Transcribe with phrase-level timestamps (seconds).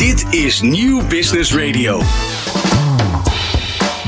[0.00, 2.00] Dit is Nieuw Business Radio.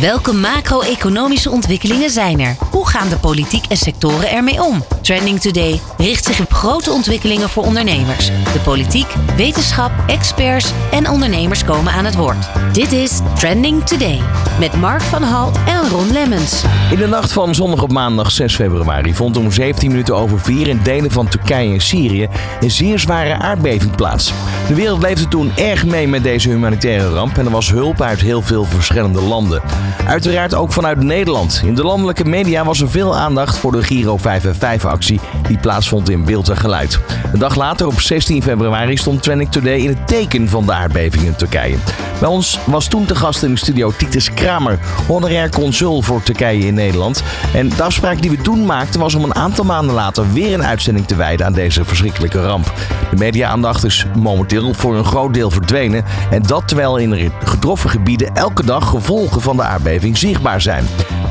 [0.01, 2.57] Welke macro-economische ontwikkelingen zijn er?
[2.71, 4.85] Hoe gaan de politiek en sectoren ermee om?
[5.03, 8.27] Trending Today richt zich op grote ontwikkelingen voor ondernemers.
[8.27, 12.49] De politiek, wetenschap, experts en ondernemers komen aan het woord.
[12.73, 14.21] Dit is Trending Today
[14.59, 16.65] met Mark van Hal en Ron Lemmens.
[16.91, 20.69] In de nacht van zondag op maandag 6 februari vond om 17 minuten over 4
[20.69, 22.29] in delen van Turkije en Syrië
[22.61, 24.33] een zeer zware aardbeving plaats.
[24.69, 28.21] De wereld leefde toen erg mee met deze humanitaire ramp en er was hulp uit
[28.21, 29.63] heel veel verschillende landen.
[30.07, 31.63] Uiteraard ook vanuit Nederland.
[31.65, 36.25] In de landelijke media was er veel aandacht voor de Giro 555-actie die plaatsvond in
[36.25, 37.01] beeld en geluid.
[37.33, 41.25] Een dag later, op 16 februari, stond Trending Today in het teken van de aardbeving
[41.25, 41.77] in Turkije.
[42.21, 46.67] Bij ons was toen te gast in de studio Titus Kramer, honorair consul voor Turkije
[46.67, 47.23] in Nederland.
[47.55, 50.65] En de afspraak die we toen maakten was om een aantal maanden later weer een
[50.65, 52.73] uitzending te wijden aan deze verschrikkelijke ramp.
[53.11, 56.05] De media-aandacht is momenteel voor een groot deel verdwenen.
[56.31, 59.78] En dat terwijl in de getroffen gebieden elke dag gevolgen van de aardbeving
[60.17, 60.85] zichtbaar zijn.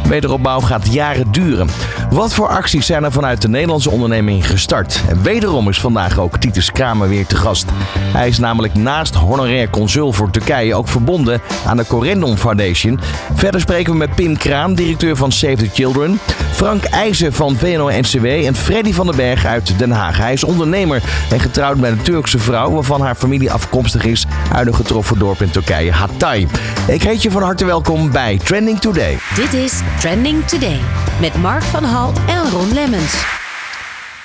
[0.08, 1.70] Wederopbouw gaat jaren duren.
[2.10, 5.02] Wat voor acties zijn er vanuit de Nederlandse onderneming gestart?
[5.10, 7.66] En wederom is vandaag ook Titus Kramer weer te gast.
[8.00, 13.00] Hij is namelijk naast honorair consul voor Turkije ook verbonden aan de Corendon Foundation.
[13.34, 16.20] Verder spreken we met Pim Kraan, directeur van Save the Children.
[16.52, 20.18] Frank IJzer van VNO-NCW en Freddy van den Berg uit Den Haag.
[20.18, 24.68] Hij is ondernemer en getrouwd met een Turkse vrouw waarvan haar familie afkomstig is uit
[24.68, 26.48] een getroffen dorp in Turkije, Hatay.
[26.88, 29.18] Ik heet je van harte welkom bij Trending Today.
[29.36, 30.80] Dit is Trending Today
[31.22, 33.26] met Mark van Hal en Ron Lemmens.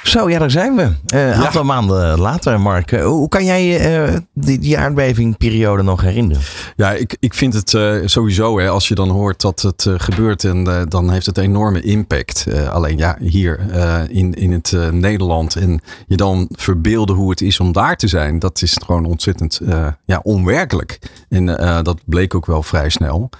[0.03, 0.83] Zo, ja, daar zijn we.
[1.07, 2.93] Eh, Een aantal maanden later, Mark.
[2.93, 6.43] Eh, hoe kan jij je eh, die, die aardbevingperiode nog herinneren?
[6.77, 9.95] Ja, ik, ik vind het eh, sowieso, hè, als je dan hoort dat het eh,
[9.97, 12.47] gebeurt, en eh, dan heeft het enorme impact.
[12.49, 17.31] Eh, alleen ja, hier eh, in, in het eh, Nederland en je dan verbeelden hoe
[17.31, 20.99] het is om daar te zijn, dat is gewoon ontzettend eh, ja, onwerkelijk.
[21.29, 23.31] En eh, dat bleek ook wel vrij snel.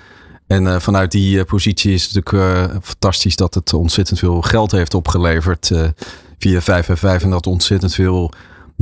[0.53, 4.41] En eh, vanuit die eh, positie is het natuurlijk eh, fantastisch dat het ontzettend veel
[4.41, 5.67] geld heeft opgeleverd
[6.39, 8.33] via 555 en dat ontzettend veel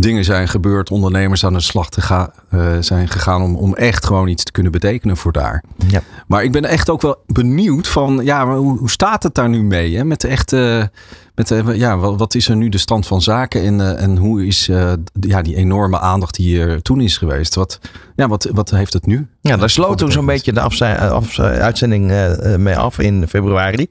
[0.01, 4.07] dingen zijn gebeurd, ondernemers aan de slag te ga, eh, zijn gegaan om, om echt
[4.07, 5.65] gewoon iets te kunnen betekenen voor daar.
[5.89, 6.03] Ja.
[6.27, 9.49] Maar ik ben echt ook wel benieuwd van, ja, maar hoe, hoe staat het daar
[9.49, 9.97] nu mee?
[9.97, 10.05] Hè?
[10.05, 10.91] Met de echte,
[11.35, 14.67] met, ja, wat, wat is er nu de stand van zaken en, en hoe is
[15.21, 17.55] ja, die enorme aandacht die er toen is geweest?
[17.55, 17.81] Wat,
[18.17, 19.29] ja, wat, wat heeft het nu?
[19.43, 22.99] Ja, daar sloot toen zo'n beetje de afzij- eh, af- uitzending eh, eh, mee af
[22.99, 23.87] in februari.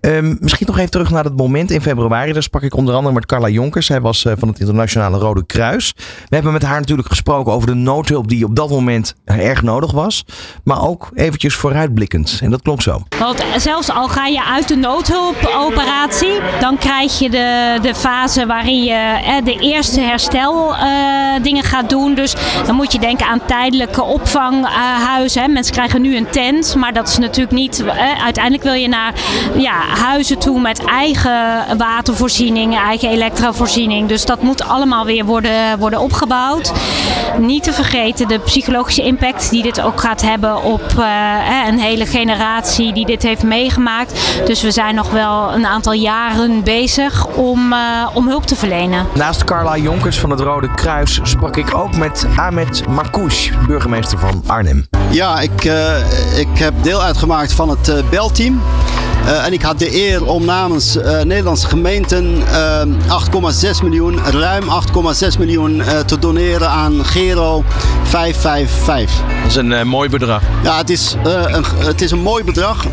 [0.00, 2.32] Ehm, misschien nog even terug naar het moment in februari.
[2.32, 3.86] Daar sprak ik onder andere met Carla Jonkers.
[3.86, 5.92] Zij was eh, van het Internationale Rode Kruis.
[6.28, 9.92] We hebben met haar natuurlijk gesproken over de noodhulp die op dat moment erg nodig
[9.92, 10.24] was.
[10.64, 12.38] Maar ook eventjes vooruitblikkend.
[12.42, 13.02] En dat klonk zo.
[13.18, 18.84] Want zelfs al ga je uit de noodhulpoperatie, dan krijg je de, de fase waarin
[18.84, 18.92] je
[19.24, 22.14] eh, de eerste hersteldingen dingen gaat doen.
[22.14, 22.34] Dus
[22.66, 24.02] dan moet je denken aan tijdelijke
[24.94, 25.52] opvanghuizen.
[25.52, 27.84] Mensen krijgen nu een tent, maar dat is natuurlijk niet.
[27.84, 29.12] eh, uiteindelijk wil je naar
[29.56, 29.72] ja,
[30.02, 34.08] huizen toe met eigen watervoorziening, eigen elektrovoorziening.
[34.08, 36.72] Dus dat moet allemaal weer worden, worden opgebouwd.
[37.38, 42.06] Niet te vergeten de psychologische impact die dit ook gaat hebben op eh, een hele
[42.06, 44.42] generatie die dit heeft meegemaakt.
[44.46, 47.78] Dus we zijn nog wel een aantal jaren bezig om, eh,
[48.14, 49.06] om hulp te verlenen.
[49.14, 54.42] Naast Carla Jonkers van het Rode Kruis sprak ik ook met Ahmed Marcouch, burgemeester van
[54.46, 54.83] Arnhem.
[55.10, 58.60] Ja, ik, eh, ik heb deel uitgemaakt van het eh, belteam.
[59.26, 64.62] Eh, en ik had de eer om namens eh, Nederlandse gemeenten eh, 8,6 miljoen, ruim
[64.62, 67.64] 8,6 miljoen eh, te doneren aan Gero
[68.02, 69.16] 555.
[69.42, 70.42] Dat is een mooi bedrag.
[70.62, 72.84] Ja, het is, eh, een, het is een mooi bedrag.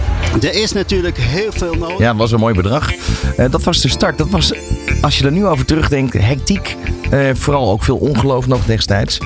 [0.42, 1.98] Er is natuurlijk heel veel nodig.
[1.98, 2.92] Ja, dat was een mooi bedrag.
[3.38, 4.18] Eh, dat was de start.
[4.18, 4.54] Dat was,
[5.02, 6.78] als je er nu over terugdenkt, hectiek.
[7.12, 9.20] Eh, vooral ook veel ongeloof nog destijds.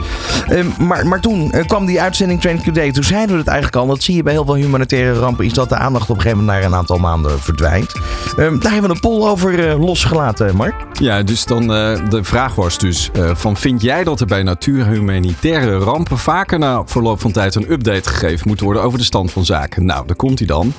[0.47, 2.91] Eh, maar, maar toen eh, kwam die uitzending Training Today.
[2.91, 3.87] Toen zeiden we het eigenlijk al.
[3.87, 5.45] Dat zie je bij heel veel humanitaire rampen.
[5.45, 7.93] Is dat de aandacht op een gegeven moment na een aantal maanden verdwijnt.
[7.93, 10.75] Eh, daar hebben we een poll over eh, losgelaten, Mark.
[10.93, 16.17] Ja, dus dan de vraag was dus van vind jij dat er bij natuurhumanitaire rampen
[16.17, 19.85] vaker na verloop van tijd een update gegeven moet worden over de stand van zaken?
[19.85, 20.73] Nou, daar komt hij dan.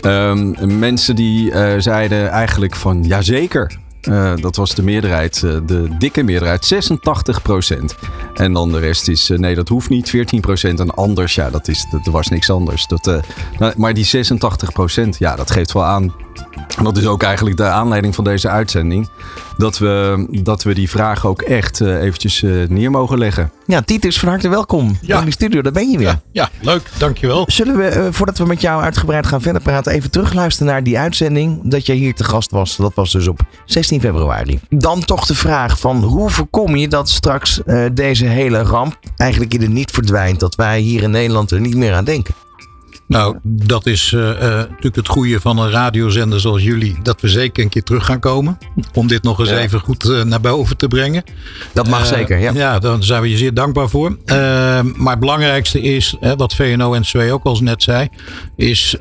[0.00, 3.78] Ehm, mensen die zeiden eigenlijk van jazeker.
[4.00, 7.94] Eh, dat was de meerderheid, eh, de dikke meerderheid, 86%
[8.34, 11.68] En dan de rest is, eh, nee, dat hoeft niet, 14% En anders, ja, dat,
[11.68, 12.86] is, dat er was niks anders.
[12.86, 13.22] Dat,
[13.58, 16.14] nou, maar die 86% ja, dat geeft wel aan
[16.82, 19.08] dat is ook eigenlijk de aanleiding van deze uitzending.
[19.56, 23.50] Dat we, dat we die vraag ook echt uh, eventjes uh, neer mogen leggen.
[23.66, 25.18] Ja, Titus, van harte welkom ja.
[25.18, 25.62] in de studio.
[25.62, 26.06] Daar ben je weer.
[26.06, 26.90] Ja, ja leuk.
[26.98, 27.44] Dankjewel.
[27.46, 30.98] Zullen we, uh, voordat we met jou uitgebreid gaan verder praten, even terugluisteren naar die
[30.98, 32.76] uitzending dat jij hier te gast was.
[32.76, 34.60] Dat was dus op 16 februari.
[34.68, 37.60] Dan toch de vraag van hoe voorkom je dat straks
[37.92, 40.40] deze hele ramp eigenlijk in het niet verdwijnt.
[40.40, 42.34] Dat wij hier in Nederland er niet meer aan denken.
[43.10, 46.96] Nou, dat is uh, uh, natuurlijk het goede van een radiozender zoals jullie.
[47.02, 48.58] Dat we zeker een keer terug gaan komen.
[48.94, 49.58] Om dit nog eens ja.
[49.58, 51.24] even goed uh, naar boven te brengen.
[51.72, 52.52] Dat mag zeker, ja.
[52.52, 54.16] Ja, daar zijn we je zeer dankbaar voor.
[54.96, 58.08] maar het belangrijkste is, wat VNO-NCW ook al net zei.
[58.56, 58.96] Is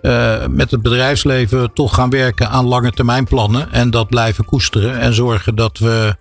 [0.50, 3.72] met het bedrijfsleven toch gaan werken aan lange termijn plannen.
[3.72, 5.00] En dat blijven koesteren.
[5.00, 6.16] En zorgen dat we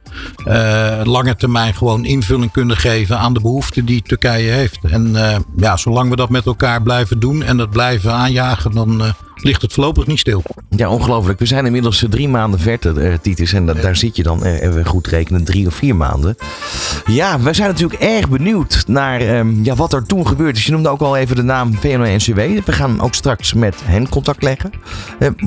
[1.05, 4.79] lange termijn gewoon invulling kunnen geven aan de behoeften die Turkije heeft.
[4.83, 5.17] En
[5.57, 7.43] ja, zolang we dat met elkaar blijven doen.
[7.43, 10.43] En dat blijven aanjagen, dan uh, ligt het voorlopig niet stil.
[10.71, 11.39] Ja, ongelooflijk.
[11.39, 13.53] We zijn inmiddels drie maanden verder, uh, Titus.
[13.53, 16.37] En da daar zit je dan, even goed rekenen, drie of vier maanden.
[17.07, 20.67] Ja, we zijn natuurlijk erg benieuwd naar um, ja, wat er toen gebeurd is.
[20.67, 22.65] Je noemde ook al even de naam VNO-NCW.
[22.65, 24.71] We gaan ook straks met hen contact leggen.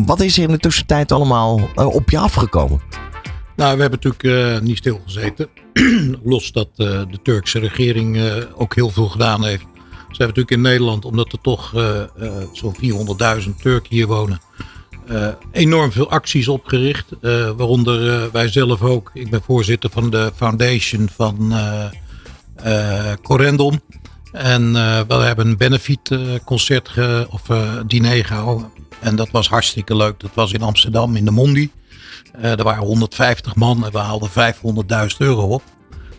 [0.06, 2.82] wat is er in de tussentijd allemaal op je afgekomen?
[3.56, 5.48] Nou, we hebben natuurlijk niet stilgezeten.
[6.24, 8.20] Los dat de Turkse regering
[8.56, 9.66] ook heel veel gedaan heeft
[10.12, 12.76] ze hebben natuurlijk in Nederland, omdat er toch uh, uh, zo'n
[13.44, 14.42] 400.000 Turken hier wonen,
[15.10, 17.06] uh, enorm veel acties opgericht.
[17.58, 19.12] waaronder wij zelf ook.
[19.14, 21.54] Ik ben voorzitter van de foundation van
[23.22, 23.82] Corendon.
[24.32, 24.74] En
[25.08, 27.42] we hebben een benefit concert ge, of
[27.88, 28.72] diner gehouden.
[29.00, 30.20] En dat was hartstikke leuk.
[30.20, 31.72] Dat was in Amsterdam in de Mondi.
[32.42, 35.64] er waren 150 man en we haalden 500.000 euro op.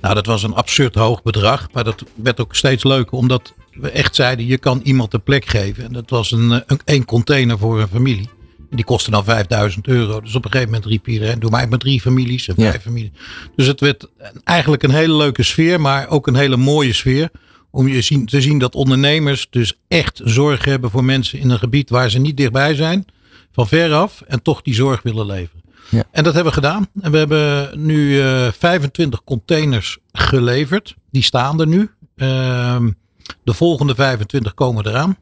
[0.00, 1.68] Nou, dat was een absurd hoog bedrag.
[1.72, 5.44] Maar dat werd ook steeds leuker omdat we echt zeiden, je kan iemand een plek
[5.44, 5.84] geven.
[5.84, 8.28] En dat was een, eh, een, een container voor een familie.
[8.70, 10.20] En die kostte dan 5000 euro.
[10.20, 13.10] Dus op een gegeven moment riep iedereen, doe mij met drie families en vijf families.
[13.56, 14.08] Dus het werd
[14.44, 17.30] eigenlijk een hele leuke sfeer, maar ook een hele mooie sfeer.
[17.70, 21.58] Om je zien, te zien dat ondernemers dus echt zorg hebben voor mensen in een
[21.58, 23.04] gebied waar ze niet dichtbij zijn.
[23.52, 25.62] Van veraf en toch die zorg willen leveren.
[25.88, 26.04] Ja.
[26.10, 26.88] En dat hebben we gedaan.
[27.00, 30.94] En we hebben nu uh, eh, 25 containers geleverd.
[31.10, 31.90] Die staan er nu.
[32.16, 32.76] Uh,
[33.44, 35.16] de volgende 25 komen eraan.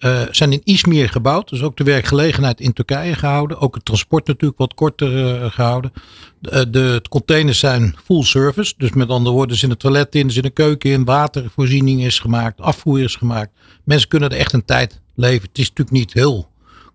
[0.00, 1.48] Uh, zijn in Izmir gebouwd.
[1.48, 3.58] Dus ook de werkgelegenheid in Turkije gehouden.
[3.58, 5.92] Ook het transport natuurlijk wat korter uh, gehouden.
[6.38, 8.74] De, uh, de, containers zijn full service.
[8.76, 12.04] Dus met andere woorden, er zit een toilet in, er zit een keuken in, watervoorziening
[12.04, 13.50] is gemaakt, afvoer is gemaakt.
[13.84, 15.48] Mensen kunnen er echt een tijd leven.
[15.48, 16.48] Het is natuurlijk niet heel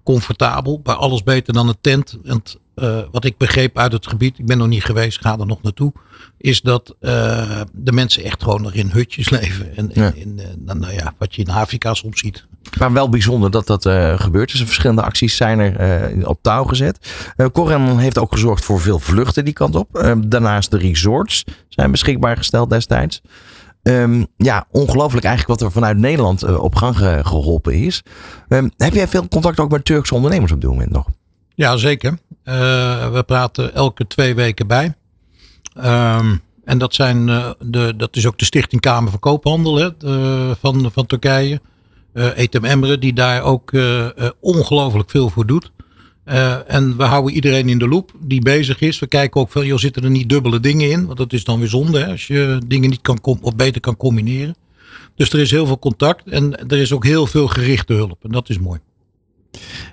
[0.04, 2.18] comfortabel, maar alles beter dan een tent.
[2.24, 2.44] En
[2.76, 5.62] uh, wat ik begreep uit het gebied, ik ben nog niet geweest, ga er nog
[5.62, 5.94] naartoe,
[6.38, 9.76] is dat uh, de mensen echt gewoon nog in hutjes leven.
[9.76, 10.12] En ja.
[10.16, 12.46] in, uh, nou ja, wat je in Afrika soms ziet.
[12.80, 13.90] Maar wel bijzonder dat dat
[14.22, 14.52] gebeurt.
[14.52, 17.14] Dus verschillende acties zijn er op touw gezet.
[17.38, 20.18] Uh, heeft ook gezorgd voor veel vluchten die kant op.
[20.28, 23.22] daarnaast de resorts zijn beschikbaar gesteld destijds.
[23.84, 28.04] Um, ja, ongelooflijk eigenlijk wat er vanuit Nederland op gang ge geholpen is.
[28.50, 31.06] Um, heb jij veel contact ook met Turkse ondernemers op dit moment nog?
[31.56, 32.18] Ja, zeker.
[32.46, 34.94] Uh, we praten elke twee weken bij.
[35.78, 39.90] Um, en dat, zijn, uh, de, dat is ook de Stichting Kamer van Koophandel hè,
[40.56, 41.62] van, van Turkije.
[42.14, 43.72] Uh, Etem Emre, die daar ook
[44.40, 45.72] ongelooflijk veel voor doet.
[46.68, 49.00] en we houden iedereen in de loop die bezig is.
[49.00, 51.06] We kijken ook veel, joh, zitten er niet dubbele dingen in?
[51.06, 53.98] Want dat is dan weer zonde hè, als je dingen niet kan of beter kan
[53.98, 54.56] combineren.
[55.16, 58.24] Dus er is heel veel contact en er is ook heel veel gerichte hulp.
[58.24, 58.80] En dat is mooi.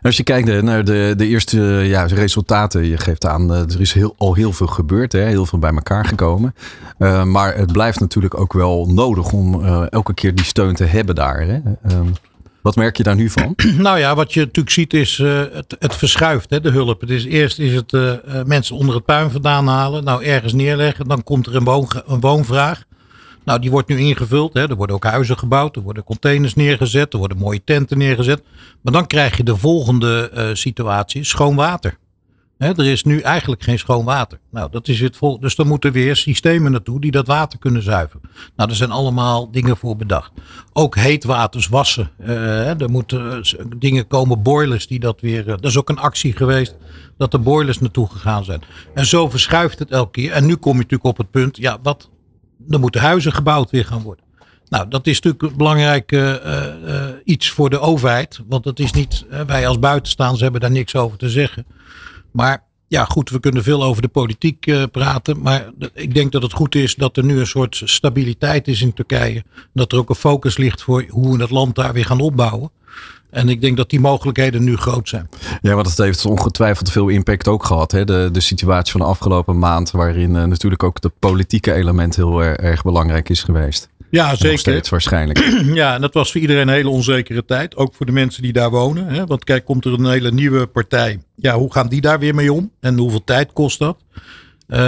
[0.03, 3.93] Als je kijkt naar de, de eerste ja, resultaten, je geeft aan, eh, er is
[3.93, 6.55] heel, al heel veel gebeurd, hè, heel veel bij elkaar gekomen.
[7.25, 11.41] Maar het blijft natuurlijk ook wel nodig om elke keer die steun te hebben daar.
[11.41, 11.55] Hè.
[11.55, 12.01] Uh,
[12.61, 13.55] wat merk je daar nu van?
[13.79, 15.19] Nou ja, wat je natuurlijk ziet is
[15.53, 17.01] het, het verschuift, hè, de hulp.
[17.01, 17.93] Het eerst is het
[18.47, 21.09] mensen onder het puin vandaan halen, nou ergens neerleggen.
[21.09, 22.85] Dan komt er een, woon, een woonvraag.
[23.45, 24.55] Nou, die wordt nu ingevuld.
[24.55, 24.69] Hè.
[24.69, 28.43] Er worden ook huizen gebouwd, er worden containers neergezet, er worden mooie tenten neergezet.
[28.81, 31.99] Maar dan krijg je de volgende uh, situatie, schoon water.
[32.59, 34.39] Hè, er is nu eigenlijk geen schoon water.
[34.51, 35.41] Nou, dat is het vol.
[35.41, 38.31] Dus dan moeten weer systemen naartoe die dat water kunnen zuiveren.
[38.57, 40.33] Nou, er zijn allemaal dingen voor bedacht.
[40.73, 42.11] Ook heetwaters wassen.
[42.21, 45.41] Uh, er moeten uh, dingen komen, boilers die dat weer.
[45.41, 46.77] Uh, dat is ook een actie geweest
[47.19, 48.63] dat de boilers naartoe gegaan zijn.
[48.95, 50.33] En zo verschuift het elke keer.
[50.33, 52.11] En nu kom je natuurlijk op het punt, ja, wat
[52.69, 54.25] er moeten huizen gebouwd weer gaan worden.
[54.69, 58.41] Nou, dat is natuurlijk belangrijk uh, uh, iets voor de overheid.
[58.49, 61.67] Want dat is niet, wij als buitenstaanders hebben daar niks over te zeggen.
[62.31, 65.41] Maar ja, goed, we kunnen veel over de politiek praten.
[65.41, 68.93] Maar ik denk dat het goed is dat er nu een soort stabiliteit is in
[68.93, 69.45] Turkije.
[69.73, 72.71] Dat er ook een focus ligt voor hoe we het land daar weer gaan opbouwen.
[73.33, 75.29] En ik denk dat die mogelijkheden nu groot zijn.
[75.61, 77.93] Ja, want het heeft ongetwijfeld veel impact ook gehad.
[77.93, 78.05] Hè?
[78.05, 82.43] De, de situatie van de afgelopen maand, waarin uh, natuurlijk ook de politieke element heel
[82.43, 83.89] erg, erg belangrijk is geweest.
[84.11, 84.59] Ja, zeker.
[84.59, 85.39] Steeds waarschijnlijk.
[85.75, 87.77] Ja, en dat was voor iedereen een hele onzekere tijd.
[87.77, 89.07] Ook voor de mensen die daar wonen.
[89.07, 89.27] Hè?
[89.27, 91.23] Want kijk, komt er een hele nieuwe partij.
[91.35, 92.71] Ja, hoe gaan die daar weer mee om?
[92.81, 93.97] En hoeveel tijd kost dat?
[94.69, 94.79] Uh,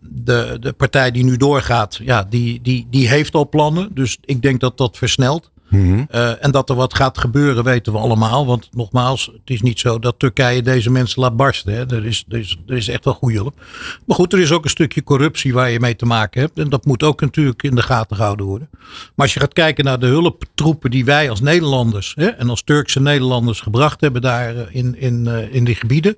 [0.00, 3.88] de, de partij die nu doorgaat, ja, die, die, die heeft al plannen.
[3.94, 5.50] Dus ik denk dat dat versnelt.
[5.72, 6.04] Mhm.
[6.08, 8.46] Eh, en dat er wat gaat gebeuren weten we allemaal.
[8.46, 11.72] Want nogmaals, het is niet zo dat Turkije deze mensen laat barsten.
[11.72, 11.96] Hè.
[11.96, 13.60] Er, is, er, is, echt wel goede hulp.
[14.06, 16.58] Maar goed, er is ook een stukje corruptie waar je mee te maken hebt.
[16.58, 18.68] En dat moet ook natuurlijk in de gaten gehouden worden.
[18.70, 22.62] Maar als je gaat kijken naar de hulptroepen die wij als Nederlanders hè, en als
[22.62, 26.16] Turkse Nederlanders gebracht hebben daar eh, in, in, uh, in die gebieden.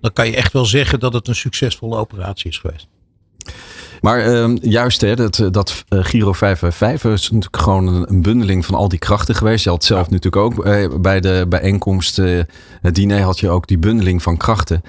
[0.00, 2.88] Dan kan je echt wel zeggen dat het een succesvolle operatie is geweest.
[4.04, 8.66] Maar uh, juist, hè, dat, eh, dat uh, Giro 555 is natuurlijk gewoon een, bundeling
[8.66, 9.64] van al die krachten geweest.
[9.64, 13.78] Je had zelf natuurlijk ook uh, bij de bijeenkomst, het diner had je ook die
[13.78, 14.82] bundeling van krachten.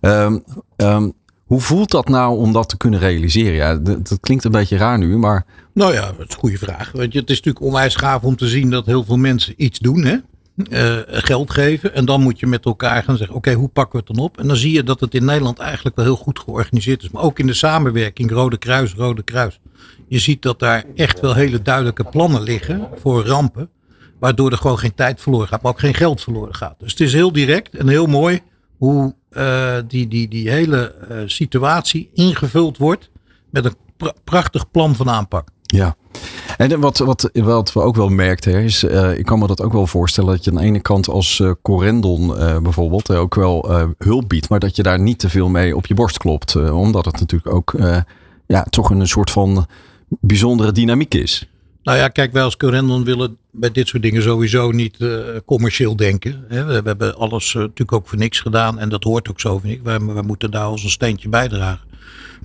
[0.00, 0.24] Ja.
[0.24, 0.44] Um,
[0.76, 1.12] um,
[1.44, 3.54] hoe voelt dat nou om dat te kunnen realiseren?
[3.54, 5.44] Ja, dat, dat, klinkt een beetje raar nu, maar...
[5.74, 6.92] Nou ja, dat is een goede vraag.
[6.92, 9.78] Weet je, het is natuurlijk onwijs gaaf om te zien dat heel veel mensen iets
[9.78, 10.04] doen.
[10.04, 10.16] Hè?
[10.56, 11.94] Uh, geld geven.
[11.94, 14.38] En dan moet je met elkaar gaan zeggen: oké, hoe pakken we het dan op?
[14.38, 17.10] En dan zie je dat het in Nederland eigenlijk wel heel goed georganiseerd is.
[17.10, 19.60] Maar ook in de samenwerking, Rode Kruis, Rode Kruis.
[20.08, 23.70] Je ziet dat daar echt wel hele duidelijke plannen liggen voor rampen.
[24.18, 26.74] Waardoor er gewoon geen tijd verloren gaat, maar ook geen geld verloren gaat.
[26.78, 28.42] Dus het is heel direct en heel mooi
[28.76, 33.10] hoe uh, die, die, die hele uh, situatie ingevuld wordt
[33.50, 35.48] met een pr prachtig plan van aanpak.
[35.66, 35.96] Ja.
[36.56, 39.72] En wat, wat, wat we ook wel merkten, is, uh, ik kan me dat ook
[39.72, 43.70] wel voorstellen, dat je aan de ene kant als uh, Corendon uh, bijvoorbeeld ook wel
[43.98, 46.56] hulp biedt, maar dat je daar niet te veel mee op je borst klopt.
[46.70, 47.74] omdat het natuurlijk ook
[48.46, 49.66] ja, toch een soort van
[50.08, 51.48] bijzondere dynamiek is.
[51.82, 54.96] Nou ja, kijk, wij als Corendon willen bij dit soort dingen sowieso niet
[55.44, 56.44] commercieel denken.
[56.48, 59.72] We, we, hebben alles natuurlijk ook voor niks gedaan en dat hoort ook zo, vind
[59.72, 59.82] ik.
[59.82, 61.95] Wij moeten daar als een steentje bijdragen.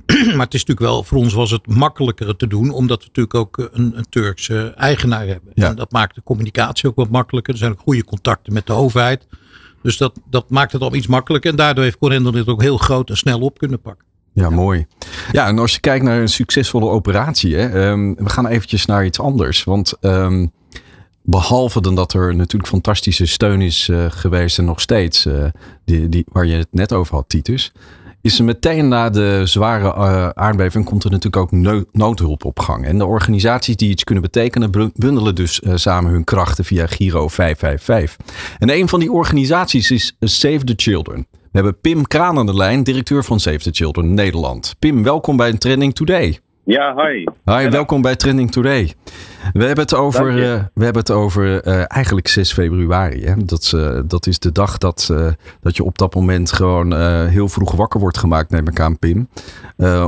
[0.36, 3.36] maar het is natuurlijk wel, voor ons was het makkelijker te doen, omdat we natuurlijk
[3.36, 5.52] ook eh, een, een Turkse eigenaar hebben.
[5.54, 5.68] Ja.
[5.68, 7.54] En dat maakt de communicatie ook wat makkelijker.
[7.54, 9.28] Er zijn ook goede contacten met de overheid.
[9.82, 11.52] Dus dat, dat maakt het al iets makkelijker.
[11.52, 14.06] En daardoor heeft Corendon dit ook heel groot en snel op kunnen pakken.
[14.34, 14.86] Ja, mooi.
[15.32, 19.06] Ja, en als je kijkt naar een succesvolle operatie, hè, um, we gaan eventjes naar
[19.06, 19.64] iets anders.
[19.64, 20.52] Want um,
[21.24, 25.46] behalve dan dat er natuurlijk fantastische steun is uh, geweest en nog steeds, uh,
[25.86, 27.72] die, die, waar je het net over had, Titus
[28.22, 31.52] is er meteen na de zware uh, aardbeving komt er natuurlijk ook
[31.92, 32.86] noodhulp op gang.
[32.86, 37.28] En de organisaties die iets kunnen betekenen bundelen dus uh, samen hun krachten via Giro
[37.28, 38.26] 555.
[38.60, 41.28] En een van die organisaties is Save the Children.
[41.32, 44.76] We hebben Pim Kraan aan de lijn, directeur van Save the Children Nederland.
[44.80, 46.40] Pim, welkom bij Trending Today.
[46.72, 47.26] Ja, hi.
[47.46, 48.94] Hi, welkom bij Trending Today.
[49.54, 53.26] We hebben het over, uh, we hebben het over uh, eigenlijk 6 februari.
[53.26, 53.34] Hè?
[53.38, 55.14] Dat, uh, dat is de dag dat,
[55.62, 56.94] dat je op dat moment gewoon
[57.28, 59.28] heel vroeg wakker wordt gemaakt, neem ik aan, Pim.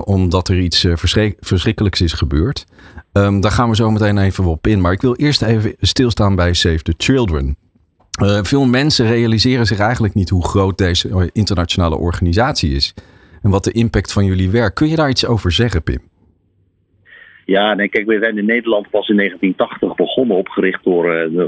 [0.03, 2.65] omdat er iets verschrik verschrikkelijks is gebeurd.
[3.12, 4.82] Um, daar gaan we zo meteen even op in.
[4.82, 7.58] Maar ik wil eerst even stilstaan bij Save the Children.
[8.41, 12.93] veel mensen realiseren zich eigenlijk niet hoe groot deze internationale organisatie is.
[13.41, 14.75] En wat de impact van jullie werk.
[14.75, 16.12] Kun je daar iets over zeggen, Pim?
[17.45, 21.47] Ja, nee, kijk, we zijn in Nederland pas in 1980 begonnen, opgericht door uh, uh,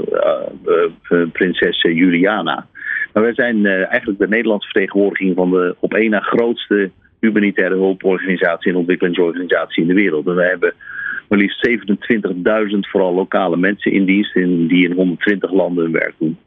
[1.08, 2.66] uh, prinses Juliana.
[3.12, 8.70] Maar wij zijn eigenlijk de Nederlandse vertegenwoordiging van de op één na grootste humanitaire hulporganisatie
[8.70, 10.26] en ontwikkelingsorganisatie in de wereld.
[10.26, 10.74] En we hebben
[11.28, 16.14] maar liefst 27.000 vooral lokale mensen in dienst in, die in 120 landen hun werk
[16.18, 16.38] doen.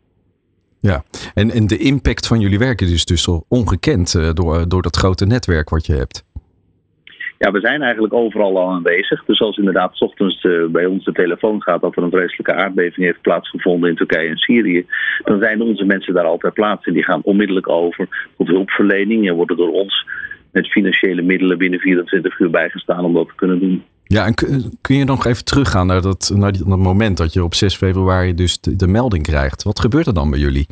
[0.80, 1.04] Ja,
[1.34, 5.70] en, en de impact van jullie werk is dus ongekend door, door dat grote netwerk
[5.70, 6.24] wat je hebt
[7.40, 9.26] ja, we zijn eigenlijk overal al aanwezig.
[9.26, 12.54] Dus als inderdaad s ochtends uh, bij ons de telefoon gaat dat er een vreselijke
[12.54, 14.86] aardbeving heeft plaatsgevonden in Turkije en Syrië,
[15.24, 16.86] dan zijn onze mensen daar altijd plaats.
[16.86, 20.06] En die gaan onmiddellijk over tot hulpverlening en worden door ons
[20.52, 23.84] met financiële middelen binnen 24 uur bijgestaan om dat te kunnen doen.
[24.04, 24.34] Ja, en
[24.82, 28.34] kun je nog even teruggaan naar dat, naar dat moment dat je op 6 februari
[28.34, 29.64] dus de melding krijgt?
[29.64, 30.68] Wat gebeurt er dan bij jullie?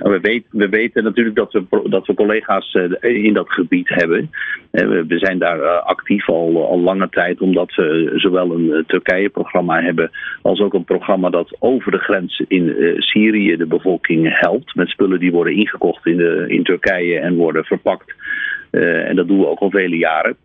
[0.00, 4.30] We, weten, we weten natuurlijk dat we, dat we collega's eh, in dat gebied hebben.
[4.70, 9.82] We zijn daar eh, actief al, al lange tijd, omdat we zowel een eh, Turkije-programma
[9.82, 10.10] hebben
[10.42, 14.74] als ook een programma dat over de grens in Syrië de bevolking helpt.
[14.74, 18.14] Met spullen die worden ingekocht in, de, in Turkije en worden verpakt.
[18.70, 20.36] en dat doen we ook al vele jaren.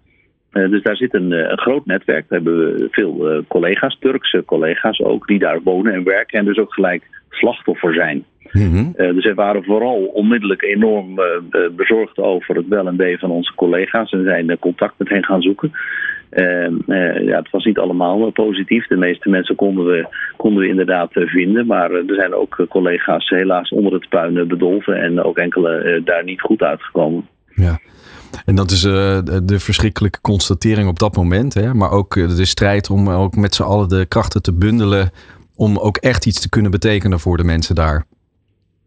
[0.51, 2.25] dus daar zit een, groot netwerk.
[2.29, 6.73] We hebben veel collega's, Turkse collega's ook, die daar wonen en werken en dus ook
[6.73, 8.25] gelijk slachtoffer zijn.
[8.59, 11.25] Mm dus wij waren vooral onmiddellijk enorm uh,
[11.75, 15.41] bezorgd over het wel en wee van onze collega's en zijn contact met hen gaan
[15.41, 15.71] zoeken.
[16.31, 16.67] Uh,
[17.27, 18.87] ja, het was niet allemaal positief.
[18.87, 20.07] De meeste mensen konden we,
[20.37, 21.65] konden we inderdaad vinden.
[21.65, 26.41] Maar er zijn ook collega's helaas onder het puin bedolven en ook enkele daar niet
[26.41, 27.27] goed uitgekomen.
[27.55, 27.79] Ja.
[28.45, 31.53] En dat is de verschrikkelijke constatering op dat moment.
[31.53, 31.73] Hè?
[31.73, 35.09] Maar ook de strijd om ook met z'n allen de krachten te bundelen.
[35.55, 38.05] Om ook echt iets te kunnen betekenen voor de mensen daar.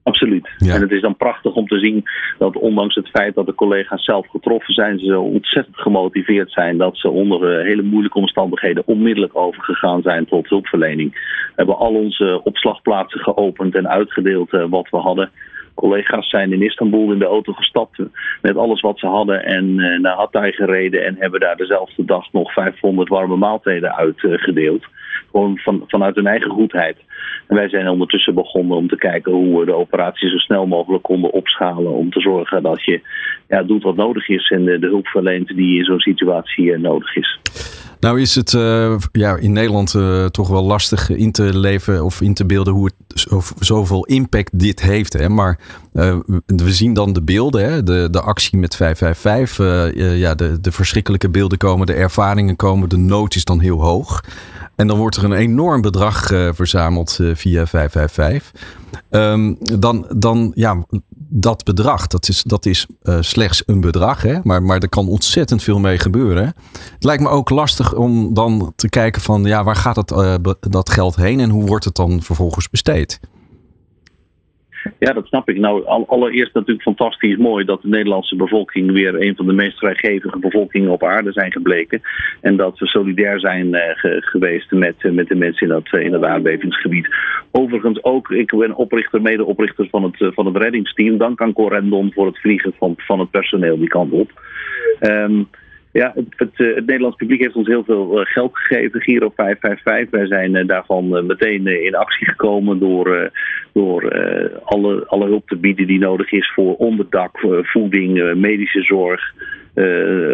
[0.08, 0.48] Absoluut.
[0.58, 2.04] En het is dan prachtig om te zien
[2.38, 6.96] dat ondanks het feit dat de collega's zelf getroffen zijn, ze ontzettend gemotiveerd zijn dat
[6.96, 11.12] ze onder hele moeilijke omstandigheden onmiddellijk overgegaan zijn tot hulpverlening.
[11.12, 15.30] We hebben al onze opslagplaatsen geopend en uitgedeeld wat we hadden
[15.74, 17.98] collega's zijn in Istanbul in de auto gestapt
[18.42, 22.52] met alles wat ze hadden en naar Hatay gereden en hebben daar dezelfde dag nog
[22.52, 24.84] 500 warme maaltijden uitgedeeld.
[25.30, 26.96] Gewoon van, vanuit hun eigen goedheid.
[27.46, 31.02] En wij zijn ondertussen begonnen om te kijken hoe we de operatie zo snel mogelijk
[31.02, 31.92] konden opschalen.
[31.92, 33.00] Om te zorgen dat je
[33.48, 36.78] ja, doet wat nodig is en de, de hulp verleent die in zo'n situatie uh,
[36.78, 37.38] nodig is.
[38.00, 42.20] Nou is het uh, ja, in Nederland uh, toch wel lastig in te leven of
[42.20, 43.26] in te beelden hoe het
[43.58, 45.12] zoveel impact dit heeft.
[45.12, 45.28] Hè?
[45.28, 45.58] Maar
[46.46, 47.82] we zien dan de beelden, hè?
[47.82, 50.16] De, de actie met 555.
[50.16, 54.20] ja, de, de verschrikkelijke beelden komen, de ervaringen komen, de nood is dan heel hoog.
[54.78, 58.52] En dan wordt er een enorm bedrag uh, verzameld uh, via 555.
[59.10, 60.84] Um, dan, dan, ja,
[61.28, 64.38] dat bedrag, dat is, dat is uh, slechts een bedrag, hè?
[64.42, 66.54] Maar, maar er kan ontzettend veel mee gebeuren.
[66.94, 70.90] Het lijkt me ook lastig om dan te kijken van, ja, waar gaat het, dat
[70.90, 73.20] geld heen en hoe wordt het dan vervolgens besteed?
[74.98, 75.58] Ja, dat snap ik.
[75.58, 80.38] Nou, allereerst natuurlijk fantastisch mooi dat de Nederlandse bevolking weer een van de meest vrijgevige
[80.38, 82.00] bevolkingen op aarde zijn gebleken.
[82.40, 83.80] En dat we solidair zijn uh,
[84.20, 87.08] geweest met, uh, met de mensen in dat, uh, in dat aardbevingsgebied.
[87.50, 91.18] Overigens ook, ik ben oprichter, medeoprichter van het, van het reddingsteam.
[91.18, 94.30] Dank aan Corendon voor het vliegen van, van het personeel die kant op.
[95.00, 95.48] Um,
[95.92, 100.10] ja, het, eh, het, Nederlands publiek heeft ons heel veel eh, geld gegeven, Giro 555.
[100.10, 103.30] Wij zijn eh, daarvan meteen in actie gekomen door,
[103.72, 104.12] door
[104.64, 109.34] alle, alle hulp te bieden die nodig is voor onderdak, voeding, medische zorg,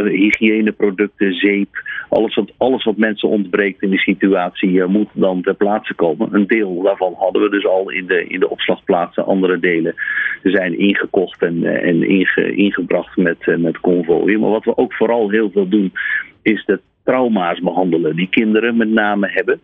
[0.09, 1.83] hygiëneproducten, zeep.
[2.09, 6.29] Alles wat, alles wat mensen ontbreekt in die situatie moet dan ter plaatse komen.
[6.35, 9.25] Een deel daarvan hadden we dus al in de, in de opslagplaatsen.
[9.25, 9.95] Andere delen
[10.43, 13.83] zijn ingekocht en, en inge, ingebracht met, met.
[13.83, 15.93] Maar wat we ook vooral heel veel doen,
[16.43, 19.61] is de trauma's behandelen die kinderen met name hebben.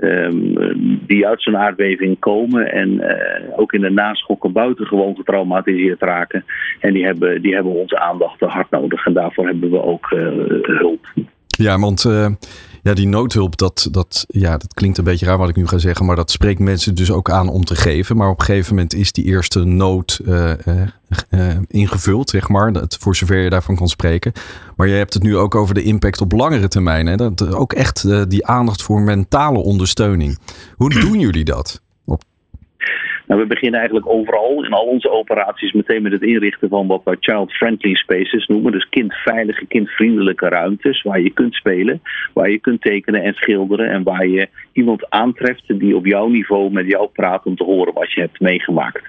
[0.00, 6.44] Um, die uit zo'n aardbeving komen en uh, ook in de naschokken buitengewoon getraumatiseerd raken.
[6.80, 10.20] En die hebben, die hebben onze aandacht hard nodig en daarvoor hebben we ook uh,
[10.62, 11.06] hulp.
[11.46, 12.26] Ja, want uh,
[12.88, 15.78] ja, die noodhulp, dat, dat, ja, dat klinkt een beetje raar wat ik nu ga
[15.78, 18.16] zeggen, maar dat spreekt mensen dus ook aan om te geven.
[18.16, 20.52] Maar op een gegeven moment is die eerste nood uh,
[21.30, 24.32] uh, ingevuld, zeg maar, dat, voor zover je daarvan kan spreken.
[24.76, 27.06] Maar je hebt het nu ook over de impact op langere termijn.
[27.06, 27.16] Hè?
[27.16, 30.38] Dat, ook echt die aandacht voor mentale ondersteuning.
[30.76, 31.80] Hoe doen jullie dat?
[33.28, 37.00] Nou, we beginnen eigenlijk overal in al onze operaties meteen met het inrichten van wat
[37.04, 38.72] we child-friendly spaces noemen.
[38.72, 42.02] Dus kindveilige, kindvriendelijke ruimtes waar je kunt spelen,
[42.34, 46.72] waar je kunt tekenen en schilderen en waar je iemand aantreft die op jouw niveau
[46.72, 49.02] met jou praat om te horen wat je hebt meegemaakt.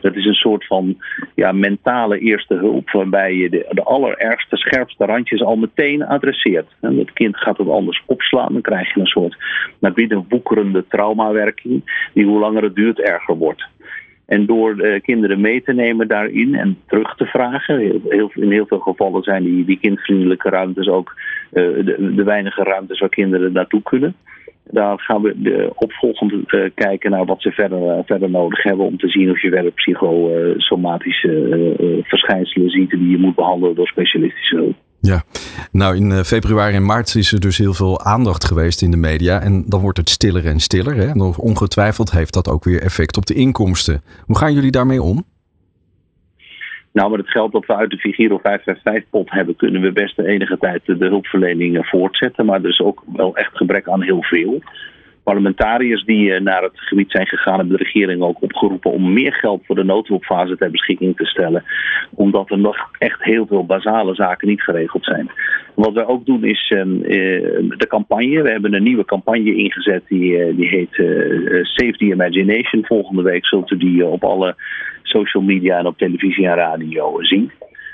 [0.00, 0.96] Dat is een soort van
[1.34, 6.68] ja, mentale eerste hulp, waarbij je de, de allerergste, scherpste randjes al meteen adresseert.
[6.80, 9.36] En het kind gaat het anders opslaan, dan krijg je een soort
[9.78, 13.64] naar binnen woekerende traumawerking, die hoe langer het duurt erger wordt.
[14.26, 17.80] En door uh, kinderen mee te nemen daarin en terug te vragen.
[18.34, 21.14] In heel veel gevallen zijn die, kindvriendelijke ruimtes ook
[21.52, 24.14] uh, de, de, weinige ruimtes waar kinderen naartoe kunnen.
[24.70, 28.98] Daar gaan we de opvolgend uh, kijken naar wat ze verder, verder nodig hebben om
[28.98, 34.76] te zien of je verder psychosomatische verschijnselen ziet die je moet behandelen door specialistische hulp.
[35.04, 35.22] Ja,
[35.72, 38.96] nou in eh, februari en maart is er dus heel veel aandacht geweest in de
[38.96, 39.40] media.
[39.40, 40.96] En dan wordt het stiller en stiller.
[40.96, 41.06] Hè?
[41.06, 44.02] En ongetwijfeld heeft dat ook weer effect op de inkomsten.
[44.26, 45.24] Hoe gaan jullie daarmee om?
[46.92, 50.26] Nou, met het geld dat we uit de Vigiro 555-pot hebben, kunnen we best de
[50.26, 52.46] enige tijd de hulpverlening eh, voortzetten.
[52.46, 54.62] Maar er is ook wel echt gebrek aan heel veel
[55.22, 59.32] parlementariërs die eh, naar het gebied zijn gegaan, hebben de regering ook opgeroepen om meer
[59.32, 61.64] geld voor de noodhulpfase ter beschikking te stellen.
[62.14, 65.30] Omdat er nog echt heel veel basale zaken niet geregeld zijn.
[65.74, 67.18] Wat wij ook doen is ehm, eh,
[67.78, 68.42] de campagne.
[68.42, 70.92] We hebben een nieuwe campagne ingezet die, die heet
[71.62, 72.84] Save the Imagination.
[72.86, 74.56] Volgende week zult u die op alle
[75.02, 77.50] social media en op televisie en radio zien.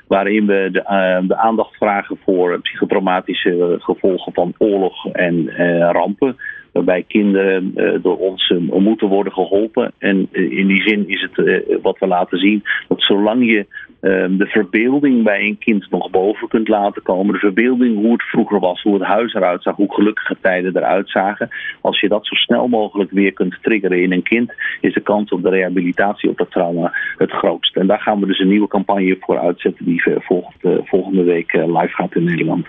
[0.07, 5.51] Waarin we de, de, aandacht vragen voor psychotraumatische gevolgen van oorlog en
[5.93, 6.37] rampen
[6.73, 9.93] waarbij kinderen uh, door ons uh, moeten worden geholpen.
[9.99, 13.67] En uh, in die zin is het wat we laten zien dat zolang je
[14.01, 17.33] ehm, de verbeelding bij een kind nog boven kunt laten komen.
[17.33, 21.11] De verbeelding hoe het vroeger was, hoe het huis eruit zag, hoe gelukkige tijden eruit
[21.11, 21.49] zagen.
[21.81, 25.31] Als je dat zo snel mogelijk weer kunt triggeren in een kind, is de kans
[25.31, 27.77] op de rehabilitatie op dat trauma het grootst.
[27.77, 30.68] En daar gaan we dus een nieuwe campagne voor uitzetten die volgende,
[31.09, 32.67] volgende week live gaat in Nederland.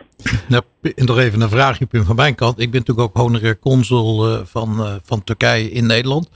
[0.47, 0.63] Nou,
[0.95, 2.59] nog even een vraagje, Pim van mijn kant.
[2.59, 6.29] Ik ben natuurlijk ook honorair consul van, van Turkije in Nederland.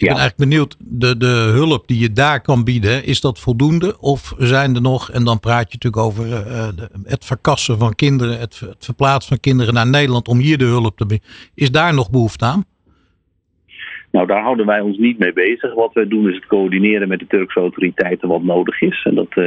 [0.00, 4.00] Ik ben eigenlijk benieuwd, de, de hulp die je daar kan bieden, is dat voldoende?
[4.00, 6.68] Of zijn er nog, en dan praat je natuurlijk over uh,
[7.04, 10.96] het verkassen van kinderen, het, het, verplaatsen van kinderen naar Nederland om hier de hulp
[10.96, 11.28] te bieden.
[11.54, 12.64] Is daar nog behoefte aan?
[14.10, 15.74] Nou, daar houden wij ons niet mee bezig.
[15.74, 19.04] Wat wij doen is het coördineren met de Turkse autoriteiten wat nodig is.
[19.04, 19.44] En dat, uh,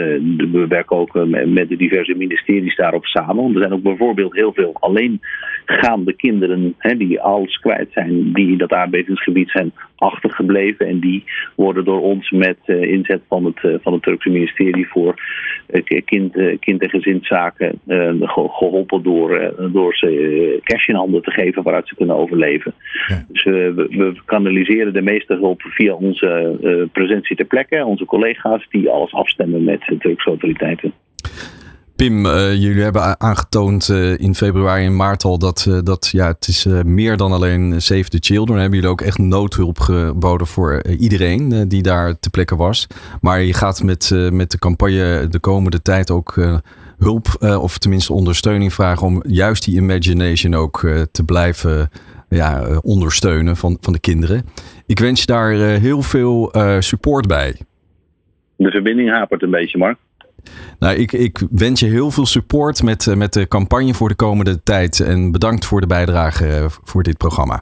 [0.52, 1.14] we werken ook
[1.46, 3.36] met de diverse ministeries daarop samen.
[3.36, 8.52] Want er zijn ook bijvoorbeeld heel veel alleengaande kinderen hè, die alles kwijt zijn, die
[8.52, 10.88] in dat aardbevingsgebied zijn achtergebleven.
[10.88, 11.24] En die
[11.56, 15.16] worden door ons met uh, inzet van het, van het Turkse ministerie voor
[16.06, 17.80] kind, kind- en gezinszaken
[18.22, 22.74] geholpen door, door ze cash in handen te geven waaruit ze kunnen overleven.
[23.08, 23.26] Ja.
[23.28, 24.14] Dus we, we
[24.54, 27.86] kanaliseren de meeste hulp via onze uh, presentie ter plekke.
[27.86, 30.94] Onze collega's die alles afstemmen met de Turkse autoriteiten.
[31.96, 36.48] Pim, uh, jullie hebben aangetoond uh, in februari en maart al dat, dat ja, het
[36.48, 38.60] is meer dan alleen Save the Children.
[38.60, 42.88] Hebben jullie ook echt noodhulp geboden voor iedereen die daar te plekke was.
[43.22, 46.36] Maar je gaat met, met de campagne de komende tijd ook
[46.98, 47.28] hulp
[47.62, 50.80] of tenminste ondersteuning vragen om juist die imagination ook
[51.12, 51.90] te blijven
[52.34, 54.46] ja, ondersteunen van, van de kinderen.
[54.86, 57.56] Ik wens je daar heel veel support bij.
[58.56, 59.98] De verbinding hapert een beetje, Mark.
[60.80, 64.64] Nou, ik, ik wens je heel veel support met, met de campagne voor de komende
[64.64, 65.00] tijd.
[65.00, 67.62] En bedankt voor de bijdrage voor dit programma.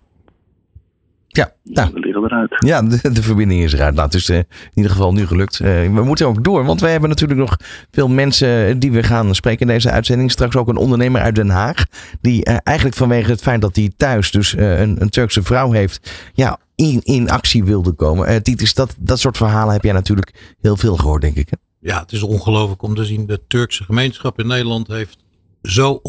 [1.34, 2.56] Ja, nou, we liggen eruit.
[2.58, 3.94] Ja, de, de, verbinding is eruit.
[3.94, 5.60] Nou, het is uh, in ieder geval nu gelukt.
[5.60, 7.58] Uh, we moeten ook door, want wij hebben natuurlijk nog
[7.92, 10.32] veel mensen die we gaan spreken in deze uitzending.
[10.32, 11.86] Straks ook een ondernemer uit Den Haag.
[12.22, 16.32] Die uh, eigenlijk vanwege het feit dat hij thuis dus een, een, Turkse vrouw heeft,
[16.34, 18.44] ja, in, in actie wilde komen.
[18.44, 21.50] Titus, dat, dat soort verhalen heb jij natuurlijk heel veel gehoord, denk ik.
[21.50, 21.58] Hè?
[21.80, 23.26] Ja, het is ongelooflijk om te zien.
[23.26, 25.18] De Turkse gemeenschap in Nederland heeft
[25.62, 26.00] zo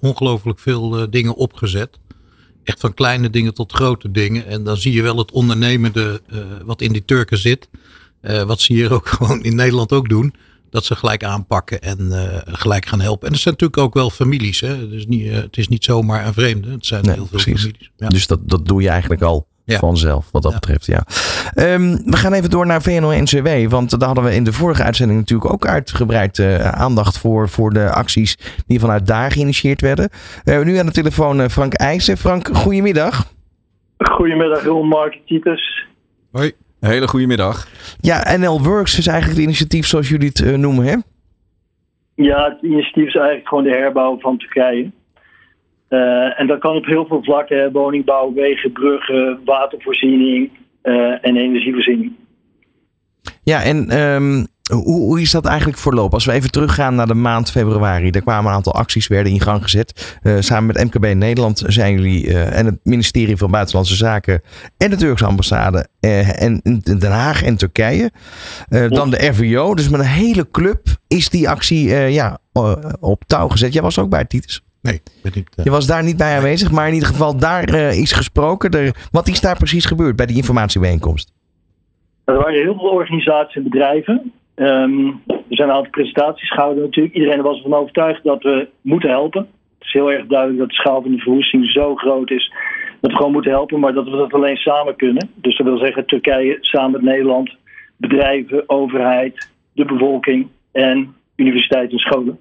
[0.00, 1.98] ongelooflijk veel dingen opgezet
[2.68, 4.46] echt van kleine dingen tot grote dingen.
[4.46, 7.68] En dan zie je wel het ondernemende uh, wat in die Turken zit.
[8.22, 10.34] Uh, wat ze hier ook gewoon in Nederland ook doen.
[10.70, 13.26] Dat ze gelijk aanpakken en uh, gelijk gaan helpen.
[13.26, 14.60] En het zijn natuurlijk ook wel families.
[14.60, 14.88] Hè?
[14.88, 16.70] Dus niet, het is niet zomaar een vreemde.
[16.70, 17.60] Het zijn nee, heel veel precies.
[17.60, 17.90] families.
[17.96, 18.08] Ja.
[18.08, 19.78] Dus dat, dat doe je eigenlijk al ja.
[19.78, 20.58] vanzelf, wat dat ja.
[20.58, 20.86] betreft.
[20.86, 21.02] Ja.
[21.74, 23.70] Um, we gaan even door naar VNO-NCW.
[23.70, 27.72] Want daar hadden we in de vorige uitzending natuurlijk ook uitgebreid uh, aandacht voor, voor
[27.72, 30.08] de acties die vanuit daar geïnitieerd werden.
[30.44, 32.16] We hebben nu aan de telefoon uh, Frank IJzen.
[32.16, 33.32] Frank, goedemiddag.
[33.98, 35.86] Goedemiddag, Ron Mark Titus.
[36.32, 37.68] Hoi, hele goede middag.
[38.00, 40.96] Ja, NL Works is eigenlijk het initiatief zoals jullie het uh, noemen, hè?
[42.14, 44.90] Ja, het initiatief is eigenlijk gewoon de herbouw van Turkije.
[45.90, 50.50] Uh, en dat kan op heel veel vlakken: woningbouw, wegen, bruggen, watervoorziening
[50.82, 52.12] uh, en energievoorziening.
[53.42, 56.12] Ja, en um, hoe, hoe, is dat eigenlijk verlopen?
[56.12, 58.10] Als we even teruggaan naar de maand februari.
[58.10, 60.18] Er kwamen een aantal acties werden in gang gezet.
[60.22, 64.42] Uh, samen met MKB Nederland zijn jullie en het ministerie van Buitenlandse Zaken
[64.76, 68.10] en de Turkse ambassade en Den Haag en Turkije.
[68.68, 69.74] dan de RVO.
[69.74, 72.38] Dus met een hele club is die actie ja,
[73.00, 73.72] op touw gezet.
[73.72, 74.62] Jij was ook bij Titus.
[74.82, 75.64] Nee, ben niet, uh...
[75.64, 78.70] Je was daar niet bij aanwezig, maar in ieder geval daar uh, is gesproken.
[78.70, 81.32] Er, wat is daar precies gebeurd bij die informatiebijeenkomst?
[82.24, 84.32] Er waren heel veel organisaties en bedrijven.
[84.54, 87.14] Um, er zijn een aantal presentaties gehouden natuurlijk.
[87.14, 89.40] Iedereen was ervan overtuigd dat we moeten helpen.
[89.78, 92.52] Het is heel erg duidelijk dat de schaal van de verwoesting zo groot is
[93.00, 95.30] dat we gewoon moeten helpen, maar dat we dat alleen samen kunnen.
[95.34, 97.56] Dus dat wil zeggen Turkije samen met Nederland,
[97.96, 102.38] bedrijven, overheid, de bevolking en universiteiten en scholen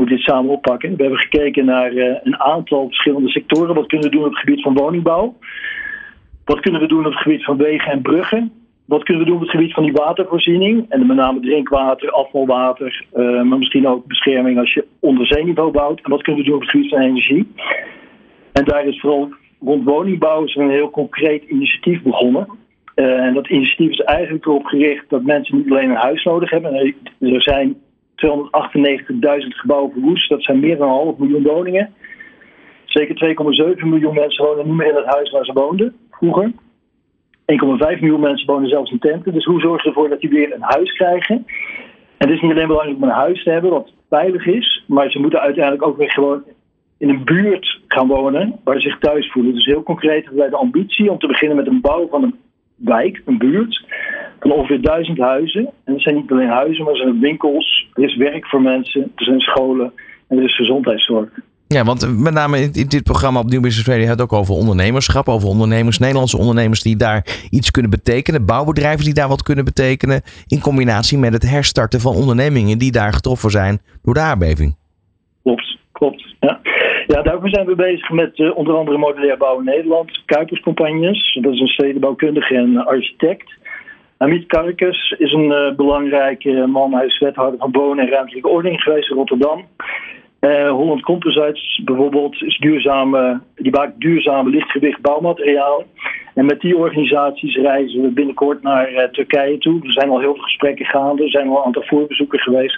[0.00, 0.96] moet dit samen oppakken.
[0.96, 3.74] We hebben gekeken naar uh, een aantal verschillende sectoren.
[3.74, 5.36] Wat kunnen we doen op het gebied van woningbouw?
[6.44, 8.52] Wat kunnen we doen op het gebied van wegen en bruggen?
[8.84, 10.86] Wat kunnen we doen op het gebied van die watervoorziening?
[10.88, 16.00] En met name drinkwater, afvalwater, uh, maar misschien ook bescherming als je onder zeeniveau bouwt.
[16.02, 17.52] En wat kunnen we doen op het gebied van energie?
[18.52, 19.28] En daar is vooral
[19.60, 22.48] rond woningbouw is een heel concreet initiatief begonnen.
[22.94, 26.50] Uh, en dat initiatief is eigenlijk erop gericht dat mensen niet alleen een huis nodig
[26.50, 26.94] hebben.
[27.18, 27.76] Er zijn
[28.26, 30.28] 298.000 gebouwen verwoest.
[30.28, 31.94] Dat zijn meer dan een half miljoen woningen.
[32.84, 33.34] Zeker
[33.78, 36.52] 2,7 miljoen mensen wonen niet meer in het huis waar ze woonden vroeger.
[36.52, 39.32] 1,5 miljoen mensen wonen zelfs in tenten.
[39.32, 41.46] Dus hoe zorg je ervoor dat die weer een huis krijgen?
[42.16, 45.10] En het is niet alleen belangrijk om een huis te hebben wat veilig is, maar
[45.10, 46.42] ze moeten uiteindelijk ook weer gewoon
[46.98, 49.54] in een buurt gaan wonen waar ze zich thuis voelen.
[49.54, 52.38] Dus heel concreet hebben wij de ambitie om te beginnen met een bouw van een
[52.74, 53.84] wijk, een buurt,
[54.40, 55.70] van ongeveer duizend huizen.
[55.84, 59.12] En dat zijn niet alleen huizen, maar er zijn winkels, er is werk voor mensen,
[59.16, 59.92] er zijn scholen
[60.28, 61.28] en er is gezondheidszorg.
[61.66, 64.54] Ja, want met name in, in dit programma op Nieuw Business Radio het ook over
[64.54, 69.64] ondernemerschap, over ondernemers, Nederlandse ondernemers die daar iets kunnen betekenen, bouwbedrijven die daar wat kunnen
[69.64, 74.76] betekenen, in combinatie met het herstarten van ondernemingen die daar getroffen zijn door de aardbeving.
[75.42, 76.34] Klopt, klopt.
[76.40, 76.60] Ja.
[77.06, 81.38] Ja, daarvoor zijn we bezig met uh, onder andere modulair bouwen Nederland, Kuiperscampagnes.
[81.40, 83.58] Dat is een stedenbouwkundige en architect.
[84.22, 86.94] Amit Karkes is een uh, belangrijke man.
[86.94, 89.64] Hij is wethouder van wonen en ruimtelijke ordening geweest in Rotterdam.
[90.40, 95.86] Uh, Holland Composites bijvoorbeeld is duurzame, die maakt duurzame lichtgewicht bouwmaterialen.
[96.34, 99.80] En met die organisaties reizen we binnenkort naar uh, Turkije toe.
[99.82, 102.76] Er zijn al heel veel gesprekken gaande, er zijn al een aantal voorbezoeken geweest.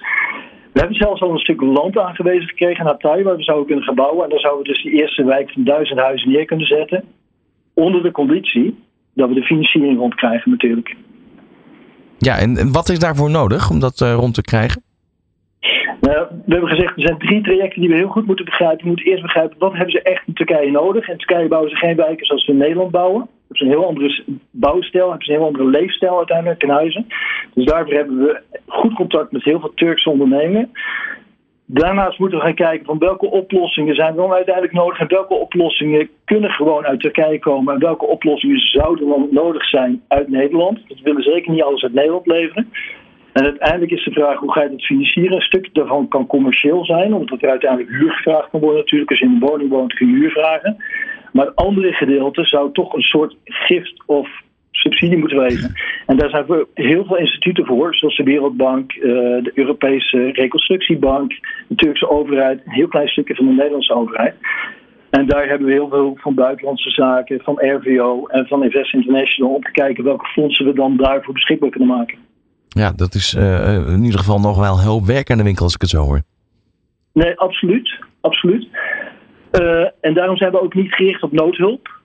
[0.73, 3.85] We hebben zelfs al een stuk land aangewezen gekregen naar Thai, waar we zouden kunnen
[3.85, 4.25] gaan bouwen.
[4.25, 7.05] En dan zouden we dus die eerste wijk van duizend huizen neer kunnen zetten.
[7.75, 8.79] Onder de conditie
[9.15, 10.97] dat we de financiering rondkrijgen natuurlijk.
[12.29, 14.83] Ja, en, wat is daarvoor nodig om dat uh, rond te krijgen?
[16.01, 18.83] Nou, we hebben gezegd, er zijn drie trajecten die we heel goed moeten begrijpen.
[18.83, 21.09] We moeten eerst begrijpen, wat hebben ze echt in Turkije nodig?
[21.09, 23.21] In Turkije bouwen ze geen wijken zoals we in Nederland bouwen.
[23.21, 27.07] Hebben ze een heel andere bouwstijl, hebben ze een heel andere leefstijl uiteindelijk in huizen.
[27.55, 30.71] Dus daarvoor hebben we goed contact met heel veel Turkse ondernemingen.
[31.67, 36.09] Daarnaast moeten we gaan kijken van welke oplossingen zijn dan uiteindelijk nodig en welke oplossingen
[36.25, 40.79] kunnen gewoon uit Turkije komen en welke oplossingen zouden dan nodig zijn uit Nederland.
[40.89, 42.69] Dat willen zeker niet alles uit Nederland leveren.
[43.33, 45.37] En uiteindelijk is de vraag hoe ga je dat financieren.
[45.37, 49.11] Een stuk daarvan kan commercieel zijn, omdat er uiteindelijk huur gevraagd kan worden natuurlijk.
[49.11, 50.77] Als je in een woning woont kun je huur vragen.
[51.33, 54.29] Maar het andere gedeelte zou toch een soort gift of
[54.83, 55.75] subsidie moeten wezen.
[56.07, 61.33] En daar zijn heel veel instituten voor, zoals de Wereldbank, de Europese Reconstructiebank,
[61.69, 64.35] de Turkse overheid, een heel klein stukje van de Nederlandse overheid.
[65.11, 69.55] En daar hebben we heel veel van buitenlandse zaken, van RVO en van Invest International
[69.55, 72.19] om te kijken welke fondsen we dan daarvoor beschikbaar kunnen maken.
[72.69, 75.75] Ja, dat is uh, in ieder geval nog wel heel werk aan de winkel als
[75.75, 76.23] ik het zo hoor.
[77.13, 77.99] Nee, absoluut.
[78.21, 78.69] absoluut.
[79.53, 82.02] Uh, en daarom zijn we ook niet gericht op noodhulp.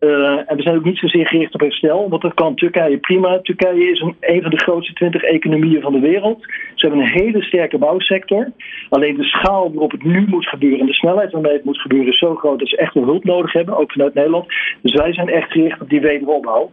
[0.00, 3.40] Uh, en we zijn ook niet zozeer gericht op herstel, want dat kan Turkije prima.
[3.42, 6.42] Turkije is een, een van de grootste 20 economieën van de wereld.
[6.74, 8.52] Ze hebben een hele sterke bouwsector.
[8.88, 12.08] Alleen de schaal waarop het nu moet gebeuren en de snelheid waarmee het moet gebeuren
[12.08, 14.46] is zo groot dat ze echt wel hulp nodig hebben, ook vanuit Nederland.
[14.82, 16.70] Dus wij zijn echt gericht op die wederopbouw.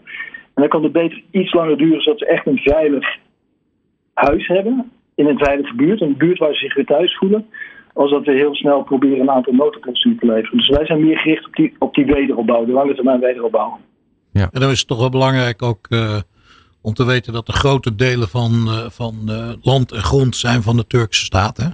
[0.54, 3.18] En dan kan het beter iets langer duren, zodat ze echt een veilig
[4.14, 7.48] huis hebben in een veilige buurt, een buurt waar ze zich weer thuis voelen,
[7.98, 10.58] als dat we heel snel proberen een aantal noodoplossingen te leveren.
[10.58, 13.80] Dus wij zijn meer gericht op die, op die wederopbouw, de lange termijn wederopbouw.
[14.32, 14.50] Ja.
[14.52, 16.16] En dan is het toch wel belangrijk ook uh,
[16.82, 20.62] om te weten dat de grote delen van, uh, van uh, land en grond zijn
[20.62, 21.58] van de Turkse staat.
[21.58, 21.70] Hè?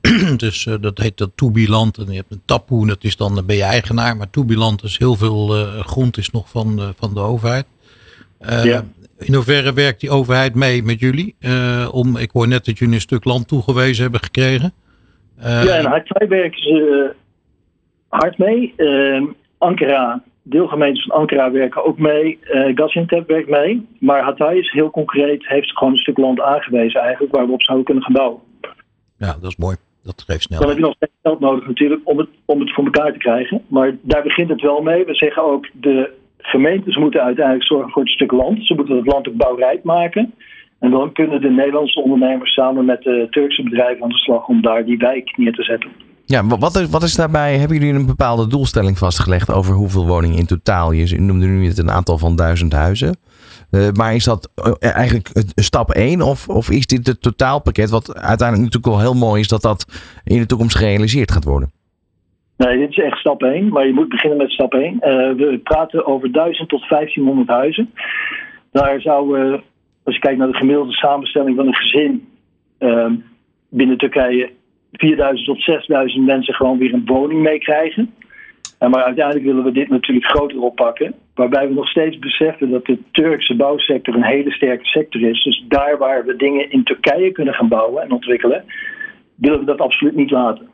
[0.36, 3.56] dus dat heet dat Toebiland en je hebt een tapoe, dat is dan, dan ben
[3.56, 4.16] je eigenaar.
[4.16, 5.48] Maar Toebiland is heel veel
[5.80, 7.66] grond is nog van, van de overheid.
[8.38, 8.84] Ja.
[9.18, 11.34] In hoeverre werkt die overheid mee met jullie?
[11.40, 14.72] Uh, om, ik hoor net dat jullie een stuk land toegewezen hebben gekregen.
[15.44, 17.20] Uh, ja, en werken ze uh,
[18.08, 18.74] hard mee.
[19.58, 22.38] Ankara, deelgemeentes van Ankara werken ook mee.
[22.42, 23.86] Uh, Gaziantep werkt mee.
[23.98, 27.62] Maar Hatay is heel concreet, heeft gewoon een stuk land aangewezen eigenlijk waar we op
[27.62, 28.40] zouden kunnen gaan bouwen.
[29.18, 29.76] Ja, dat is mooi.
[30.02, 30.58] Dat geeft snel.
[30.58, 33.18] Dan heb je nog steeds geld nodig natuurlijk om het, om het voor elkaar te
[33.18, 33.62] krijgen.
[33.68, 35.04] Maar daar begint het wel mee.
[35.04, 38.66] We zeggen ook de gemeentes moeten uiteindelijk zorgen voor het stuk land.
[38.66, 40.34] Ze moeten het land ook bouwrijk maken.
[40.84, 44.62] En dan kunnen de Nederlandse ondernemers samen met de Turkse bedrijven aan de slag om
[44.62, 45.90] daar die wijk neer te zetten.
[46.26, 47.56] Ja, wat is, wat is daarbij?
[47.56, 50.92] Hebben jullie een bepaalde doelstelling vastgelegd over hoeveel woningen in totaal?
[50.92, 53.16] Je noemde nu het een aantal van duizend huizen.
[53.70, 58.14] Uh, maar is dat uh, eigenlijk stap 1 of, of is dit het totaalpakket wat
[58.14, 59.86] uiteindelijk natuurlijk wel heel mooi is dat dat
[60.24, 61.70] in de toekomst gerealiseerd gaat worden?
[62.56, 64.94] Nee, dit is echt stap 1, maar je moet beginnen met stap 1.
[64.94, 67.90] Uh, we praten over 1000 tot 1500 huizen.
[68.72, 69.62] Daar zouden,
[70.04, 72.28] als je kijkt naar de gemiddelde samenstelling van een gezin
[72.78, 73.10] uh,
[73.68, 74.50] binnen Turkije,
[74.92, 78.14] 4000 tot 6000 mensen gewoon weer een woning meekrijgen.
[78.78, 81.14] Maar uiteindelijk willen we dit natuurlijk groter oppakken.
[81.34, 85.42] Waarbij we nog steeds beseffen dat de Turkse bouwsector een hele sterke sector is.
[85.42, 88.64] Dus daar waar we dingen in Turkije kunnen gaan bouwen en ontwikkelen,
[89.34, 90.68] willen we dat absoluut niet laten.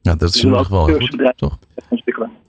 [0.00, 1.58] Ja, dat is nog wel goed, toch?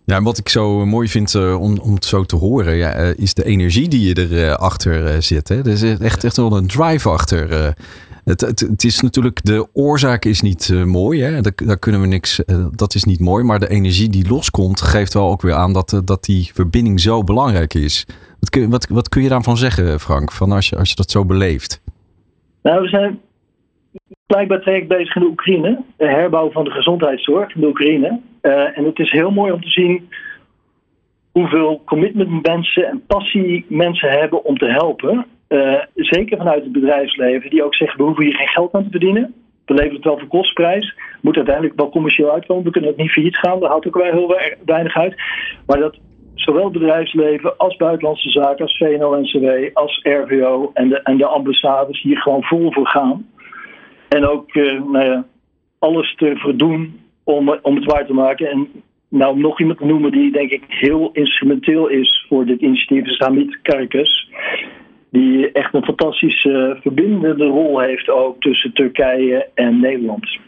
[0.09, 3.09] Ja, wat ik zo mooi vind uh, om, om het zo te horen, ja, uh,
[3.17, 5.47] is de energie die je erachter uh, zit.
[5.47, 5.57] Hè?
[5.57, 7.73] Er is echt, echt wel een drive achter.
[8.23, 11.21] Het, het, het, is natuurlijk, de oorzaak is niet mooi.
[11.21, 11.41] Hè?
[11.41, 12.41] Daar, daar, kunnen we niks,
[12.71, 13.43] dat is niet mooi.
[13.43, 17.23] Maar de energie die loskomt, geeft wel ook weer aan dat, dat die verbinding zo
[17.23, 18.05] belangrijk is.
[18.39, 21.11] Wat kun, wat, wat kun je daarvan zeggen, Frank, van als, je, als je dat
[21.11, 21.81] zo beleeft?
[22.61, 23.19] Nou, we zijn
[24.25, 25.81] blijkbaar traject bezig in de Oekraïne.
[25.97, 28.19] De herbouw van de gezondheidszorg in de Oekraïne.
[28.41, 30.10] Uh, en het is heel mooi om te zien
[31.31, 35.25] hoeveel commitment mensen en passie mensen hebben om te helpen.
[35.95, 39.33] zeker vanuit het bedrijfsleven, die ook zeggen: we hoeven hier geen geld aan te verdienen.
[39.65, 40.95] We leveren het wel voor kostprijs.
[41.21, 42.63] Moet uiteindelijk wel commercieel uitkomen.
[42.63, 43.60] We kunnen het niet failliet gaan.
[43.60, 45.15] Daar houdt ook wel heel weinig uit.
[45.65, 45.97] Maar dat
[46.36, 52.17] zowel bedrijfsleven als buitenlandse zaken, als VNO-NCW, als RVO en de, en de ambassades hier
[52.17, 53.25] gewoon vol voor gaan.
[54.09, 55.25] En ook uh, nou ja,
[55.79, 58.49] alles te verdoen om, om het waar te maken.
[58.49, 58.67] En
[59.09, 63.05] nou, om nog iemand te noemen die denk ik heel instrumenteel is voor dit initiatief,
[63.05, 64.29] is Hamid Karkas.
[65.11, 70.39] Die echt een fantastische verbindende rol heeft ook tussen Turkije en Nederland.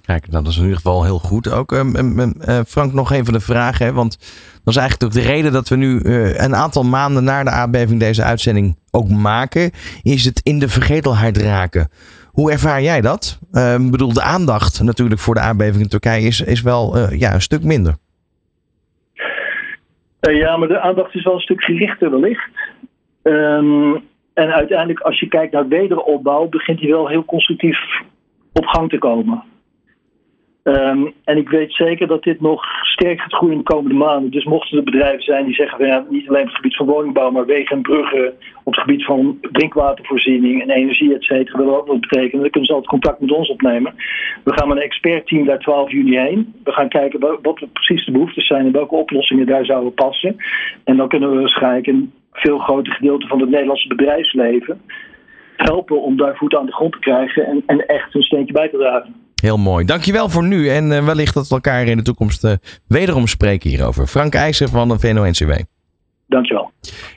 [0.00, 1.72] Kijk, nou, dat is in ieder geval heel goed ook.
[1.72, 2.34] Um,
[2.66, 4.18] Frank, nog even de vraag, hè, want
[4.64, 7.50] dat is eigenlijk ook de reden dat we nu uh, een aantal maanden na de
[7.50, 9.70] aardbeving deze uitzending ook maken,
[10.02, 11.88] is het in de vergetelheid raken.
[12.32, 13.38] Hoe ervaar jij dat?
[13.52, 17.20] Ehm, ik bedoel, de aandacht natuurlijk voor de aardbeving in Turkije is, is wel uh,
[17.20, 17.94] ja, een stuk minder.
[20.20, 22.50] Uh, ja, maar de aandacht is wel een stuk gerichter wellicht.
[23.22, 24.02] Um,
[24.34, 27.78] en uiteindelijk, als je kijkt naar wederopbouw, begint hij wel heel constructief
[28.52, 29.42] op gang te komen.
[30.64, 34.30] Um, en ik weet zeker dat dit nog sterk gaat groeien de komende maanden.
[34.30, 36.86] Dus mochten er bedrijven zijn die zeggen, van, ja, niet alleen op het gebied van
[36.86, 38.32] woningbouw, maar wegen en bruggen,
[38.64, 42.40] op het gebied van drinkwatervoorziening en energie, et cetera, willen ook wat betekenen.
[42.40, 43.94] Dan kunnen ze altijd contact met ons opnemen.
[44.44, 46.54] We gaan met een expertteam daar 12 juni heen.
[46.64, 50.36] We gaan kijken wat precies de behoeftes zijn en welke oplossingen daar zouden passen.
[50.84, 54.80] En dan kunnen we waarschijnlijk een veel groter gedeelte van het Nederlandse bedrijfsleven
[55.56, 58.68] helpen om daar voet aan de grond te krijgen en, en echt een steentje bij
[58.68, 59.14] te dragen.
[59.40, 59.84] Heel mooi.
[59.84, 60.68] Dankjewel voor nu.
[60.68, 62.52] En uh, wellicht dat we elkaar in de toekomst uh,
[62.86, 64.06] wederom spreken hierover.
[64.06, 65.52] Frank IJzer van de VNO-NCW.
[66.26, 66.70] Dankjewel.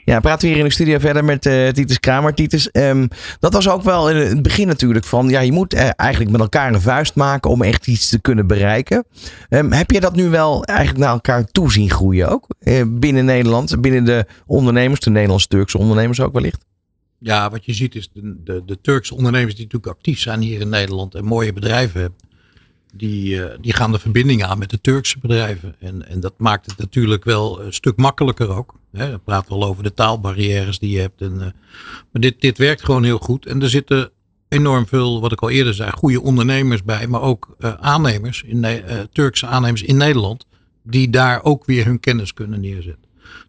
[0.04, 2.34] Ja, praten we hier in de studio verder met uh, Titus Kramer.
[2.34, 3.08] Titus, um,
[3.40, 5.28] dat was ook wel in het begin natuurlijk van...
[5.28, 9.04] ja, je moet eigenlijk met elkaar een vuist maken om echt iets te kunnen bereiken.
[9.50, 12.46] Um, heb je dat nu wel eigenlijk naar elkaar toe zien groeien ook?
[12.86, 16.64] binnen Nederland, binnen de ondernemers, de Nederlands-Turkse ondernemers ook wellicht?
[17.24, 20.60] Ja, wat je ziet is de, de, de, Turkse ondernemers die natuurlijk actief zijn hier
[20.60, 22.18] in Nederland en mooie bedrijven hebben.
[22.94, 25.74] Die, uh, die gaan de verbinding aan met de Turkse bedrijven.
[25.78, 28.74] En, en dat maakt het natuurlijk wel een stuk makkelijker ook.
[28.92, 29.10] Hè.
[29.10, 31.20] We praten al over de taalbarrières die je hebt.
[31.20, 31.38] En, uh,
[32.10, 33.46] maar dit, dit werkt gewoon heel goed.
[33.46, 34.10] En er zitten
[34.48, 37.06] enorm veel, wat ik al eerder zei, goede ondernemers bij.
[37.06, 38.82] Maar ook uh, aannemers, in,
[39.12, 40.46] Turkse aannemers in Nederland.
[40.82, 43.03] Die daar ook weer hun kennis kunnen neerzetten.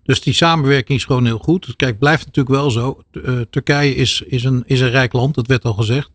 [0.05, 1.75] Dus die samenwerking is gewoon heel goed.
[1.75, 3.03] Kijk, blijft natuurlijk wel zo.
[3.11, 6.11] Uh, Turkije is, is, een, is een rijk land, dat werd al gezegd.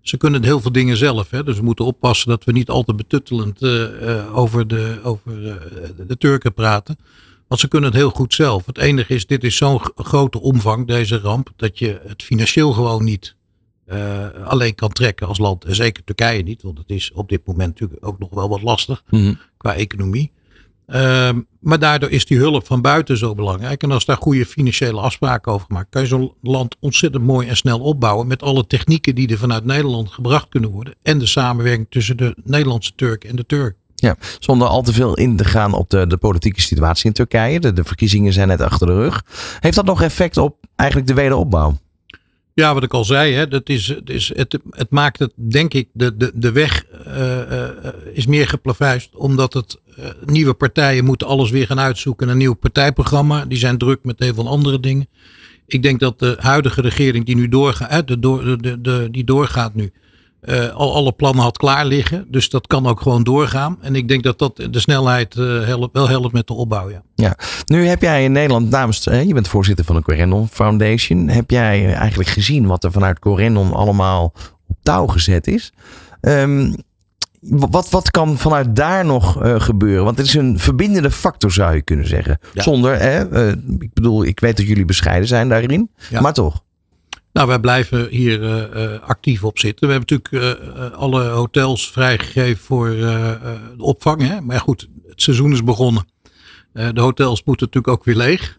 [0.00, 1.30] Ze kunnen heel veel dingen zelf.
[1.30, 1.44] Hè?
[1.44, 5.32] Dus we moeten oppassen dat we niet al te betuttelend uh, uh, over, de, over
[6.06, 6.96] de Turken praten.
[7.48, 8.66] Want ze kunnen het heel goed zelf.
[8.66, 13.04] Het enige is, dit is zo'n grote omvang, deze ramp, dat je het financieel gewoon
[13.04, 13.36] niet
[14.44, 15.64] alleen kan trekken als land.
[15.64, 18.62] En zeker Turkije niet, want het is op dit moment natuurlijk ook nog wel wat
[18.62, 19.38] lastig mm -hmm.
[19.56, 20.32] qua economie.
[20.94, 23.82] Uh, maar daardoor is die hulp van buiten zo belangrijk.
[23.82, 27.56] En als daar goede financiële afspraken over gemaakt, kan je zo'n land ontzettend mooi en
[27.56, 28.26] snel opbouwen.
[28.26, 30.94] Met alle technieken die er vanuit Nederland gebracht kunnen worden.
[31.02, 33.76] En de samenwerking tussen de Nederlandse Turk en de Turk.
[33.94, 37.60] Ja, zonder al te veel in te gaan op de, de politieke situatie in Turkije.
[37.60, 39.24] De, de verkiezingen zijn net achter de rug.
[39.60, 41.78] Heeft dat nog effect op eigenlijk de wederopbouw?
[42.54, 45.74] Ja, wat ik al zei, hè, dat is, het, is, het, het maakt het, denk
[45.74, 47.68] ik, de, de, de weg uh, uh,
[48.12, 49.16] is meer geplavuist.
[49.16, 52.28] Omdat het uh, nieuwe partijen moeten alles weer gaan uitzoeken.
[52.28, 53.44] Een nieuw partijprogramma.
[53.44, 55.06] Die zijn druk met heel veel andere dingen.
[55.66, 59.92] Ik denk dat de huidige regering die nu doorgaat, de, de, de, die doorgaat nu,
[60.42, 62.26] uh, al alle plannen had klaar liggen.
[62.28, 63.78] Dus dat kan ook gewoon doorgaan.
[63.80, 66.90] En ik denk dat dat de snelheid uh, helpt, wel helpt met de opbouw.
[66.90, 67.02] Ja.
[67.14, 67.36] ja.
[67.66, 71.28] Nu heb jij in Nederland namens, uh, je bent voorzitter van de Corendon Foundation.
[71.28, 74.34] Heb jij eigenlijk gezien wat er vanuit Corendon allemaal
[74.68, 75.72] op touw gezet is?
[76.20, 76.74] Um,
[77.40, 80.04] wat, wat kan vanuit daar nog gebeuren?
[80.04, 82.38] Want het is een verbindende factor, zou je kunnen zeggen.
[82.52, 82.62] Ja.
[82.62, 83.00] Zonder,
[83.78, 86.20] ik bedoel, ik weet dat jullie bescheiden zijn daarin, ja.
[86.20, 86.62] maar toch.
[87.32, 89.88] Nou, wij blijven hier uh, actief op zitten.
[89.88, 93.38] We hebben natuurlijk uh, alle hotels vrijgegeven voor de
[93.76, 94.22] opvang.
[94.22, 94.40] Hè?
[94.40, 96.04] Maar goed, het seizoen is begonnen.
[96.72, 98.58] de hotels moeten natuurlijk ook weer leeg.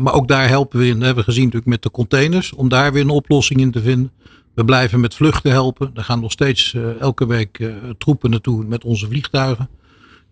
[0.00, 0.94] maar ook daar helpen we in.
[0.94, 2.52] Dat hebben we gezien natuurlijk met de containers.
[2.52, 4.12] Om daar weer een oplossing in te vinden.
[4.54, 5.90] We blijven met vluchten helpen.
[5.94, 9.68] Er gaan nog steeds elke week troepen naartoe met onze vliegtuigen.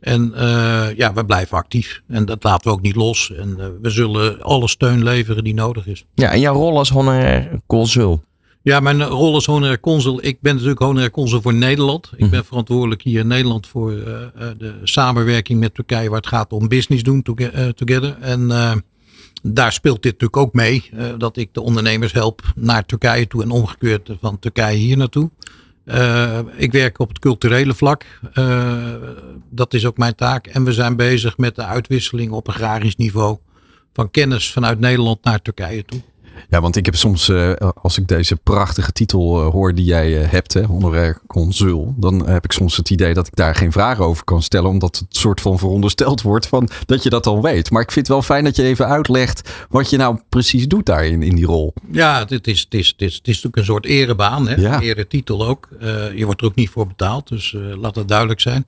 [0.03, 2.03] En uh, ja, we blijven actief.
[2.09, 3.33] En dat laten we ook niet los.
[3.33, 6.05] En uh, we zullen alle steun leveren die nodig is.
[6.15, 8.25] Ja, en jouw rol als honorair consul?
[8.63, 10.25] Ja, mijn rol als honorair consul.
[10.25, 12.11] Ik ben natuurlijk honorair consul voor Nederland.
[12.17, 14.07] Ik ben verantwoordelijk hier in Nederland voor uh,
[14.59, 16.09] de samenwerking met Turkije.
[16.09, 17.23] Waar het gaat om business doen
[17.75, 18.17] together.
[18.21, 18.49] En
[19.43, 20.91] daar speelt dit natuurlijk ook mee.
[21.19, 23.43] dat ik de ondernemers help naar Turkije toe.
[23.43, 25.31] En omgekeerd van Turkije hier naartoe.
[25.85, 28.05] Uh, ik werk op het culturele vlak.
[28.35, 28.95] Uh,
[29.51, 30.47] dat is ook mijn taak.
[30.47, 33.39] En we zijn bezig met de uitwisseling op agrarisch niveau
[33.93, 36.01] van kennis vanuit Nederland naar Turkije toe.
[36.49, 40.23] Ja, want ik heb soms, uh, als ik deze prachtige titel uh, hoor die jij
[40.23, 43.73] uh, hebt, hè, honorair consul, dan heb ik soms het idee dat ik daar geen
[43.73, 47.43] vragen over kan stellen, omdat het soort van verondersteld wordt van dat je dat al
[47.43, 47.71] weet.
[47.71, 50.87] Maar ik vind het wel fijn dat je even uitlegt wat je nou precies doet
[50.87, 51.73] daar in, in die rol.
[51.93, 54.55] Ja, het is, het is, het is, het is natuurlijk een soort erebaan, hè?
[54.55, 54.81] Ja.
[54.81, 55.69] eretitel ook.
[56.15, 58.65] je wordt er ook niet voor betaald, dus laat dat duidelijk zijn.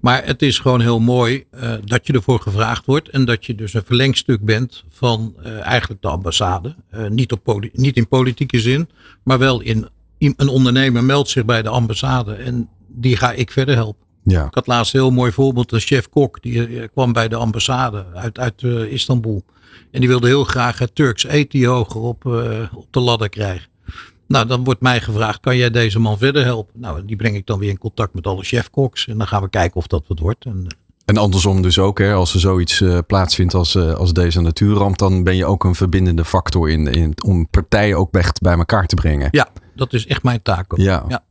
[0.00, 3.08] Maar het is gewoon heel mooi uh, dat je ervoor gevraagd wordt.
[3.08, 6.74] En dat je dus een verlengstuk bent van uh, eigenlijk de ambassade.
[6.94, 8.88] Uh, niet, op niet in politieke zin,
[9.22, 9.88] maar wel in,
[10.18, 12.34] in, een ondernemer meldt zich bij de ambassade.
[12.34, 14.04] En die ga ik verder helpen.
[14.22, 14.46] Ja.
[14.46, 15.72] Ik had laatst een heel mooi voorbeeld.
[15.72, 19.44] Een chef kok die kwam bij de ambassade uit, uit Istanbul.
[19.90, 22.24] En die wilde heel graag het Turks eten hoger op,
[22.74, 23.68] op de ladder krijgen.
[24.28, 26.80] Nou, dan wordt mij gevraagd, kan jij deze man verder helpen?
[26.80, 29.06] Nou, die breng ik dan weer in contact met alle chefkoks.
[29.06, 30.44] En dan gaan we kijken of dat wat wordt.
[30.44, 34.12] En, eh, en andersom dus ook, hè, als er zoiets uh, plaatsvindt als, uh, als
[34.12, 38.40] deze natuurramp, dan ben je ook een verbindende factor in, in, om partijen ook echt
[38.40, 39.28] bij elkaar te brengen.
[39.30, 40.72] Ja, dat is echt mijn taak.
[40.72, 40.78] Ook.
[40.78, 41.04] Ja.
[41.08, 41.24] ja.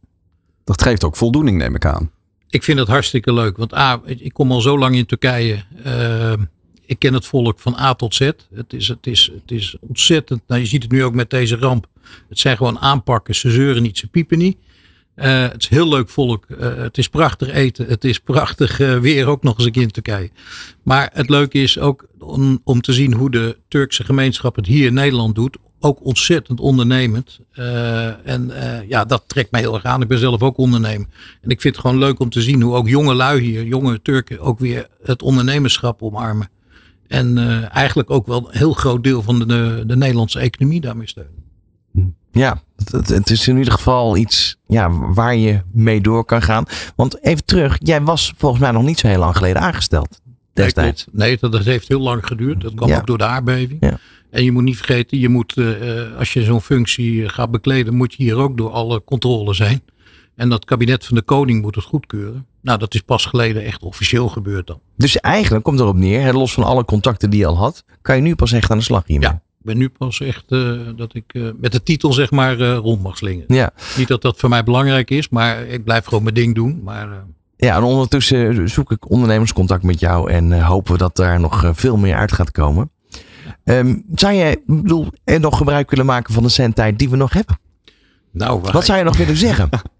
[0.63, 2.11] Dat geeft ook voldoening, neem ik aan.
[2.49, 5.63] Ik vind het hartstikke leuk, want A, ik kom al zo lang in Turkije.
[5.85, 6.33] Uh,
[6.85, 8.31] ik ken het volk van A tot Z.
[8.53, 10.41] Het is, het is, het is ontzettend.
[10.47, 11.87] Nou, je ziet het nu ook met deze ramp.
[12.29, 13.35] Het zijn gewoon aanpakken.
[13.35, 14.57] Ze zeuren niet, ze piepen niet.
[15.15, 16.45] Uh, het is heel leuk volk.
[16.49, 17.87] Uh, het is prachtig eten.
[17.87, 20.29] Het is prachtig uh, weer ook nog eens een keer in Turkije.
[20.83, 24.85] Maar het leuke is ook om, om te zien hoe de Turkse gemeenschap het hier
[24.85, 25.57] in Nederland doet.
[25.79, 27.39] Ook ontzettend ondernemend.
[28.23, 28.51] en
[28.87, 30.01] ja, dat trekt mij heel erg aan.
[30.01, 31.07] Ik ben zelf ook ondernemer.
[31.41, 34.01] En ik vind het gewoon leuk om te zien hoe ook jonge lui hier, jonge
[34.01, 36.49] Turken, ook weer het ondernemerschap omarmen.
[37.07, 37.37] En
[37.69, 41.43] eigenlijk ook wel een heel groot deel van de, de Nederlandse economie daarmee steunen.
[42.31, 46.65] Ja, het, het, is in ieder geval iets ja, waar je mee door kan gaan.
[46.95, 50.21] Want even terug, jij was volgens mij nog niet zo heel lang geleden aangesteld.
[50.53, 51.05] Destijds.
[51.11, 52.61] Nee, dat, dat heeft heel lang geduurd.
[52.61, 53.77] Dat kwam ook door de aardbeving.
[53.79, 53.99] Ja.
[54.29, 58.13] En je moet niet vergeten, je moet, uh, als je zo'n functie gaat bekleden, moet
[58.13, 59.81] je hier ook door alle controles zijn.
[60.35, 62.45] En dat kabinet van de koning moet het goedkeuren.
[62.61, 64.79] Nou, dat is pas geleden echt officieel gebeurd dan.
[64.97, 68.21] Dus eigenlijk komt erop neer, los van alle contacten die je al had, kan je
[68.21, 69.29] nu pas echt aan de slag hiermee.
[69.29, 72.75] Ja, ben nu pas echt uh, dat ik uh, met de titel zeg maar uh,
[72.75, 73.45] rond mag slingen.
[73.47, 73.71] Ja.
[73.97, 76.81] Niet dat dat voor mij belangrijk is, maar ik blijf gewoon mijn ding doen.
[76.83, 77.25] Maar,
[77.57, 81.97] ja, en ondertussen zoek ik ondernemerscontact met jou en hopen we dat daar nog veel
[81.97, 82.89] meer uit gaat komen.
[83.63, 87.33] Um, zou jij bedoel, er nog gebruik willen maken van de zendtijd die we nog
[87.33, 87.59] hebben?
[88.31, 89.69] Nou, Wat zou je nog willen zeggen?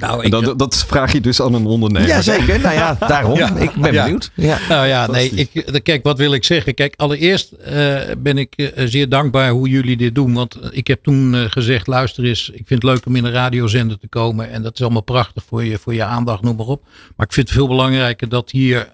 [0.00, 2.08] Nou, ik, dat, dat, vraag je dus aan een ondernemer.
[2.08, 3.38] Jazeker, nou ja, daarom.
[3.38, 4.30] ik ben benieuwd.
[4.34, 4.58] Ja.
[4.68, 6.74] Nou ja, nee, ik, kijk, wat wil ik zeggen?
[6.74, 10.34] Kijk, allereerst uh, ben ik uh, zeer dankbaar hoe jullie dit doen.
[10.34, 13.32] Want ik heb toen uh, gezegd, luister eens, ik vind het leuk om in een
[13.32, 14.50] radiozender te komen.
[14.50, 16.82] En dat is allemaal prachtig voor je, voor je aandacht, noem maar op.
[17.16, 18.88] Maar ik vind het veel belangrijker dat hier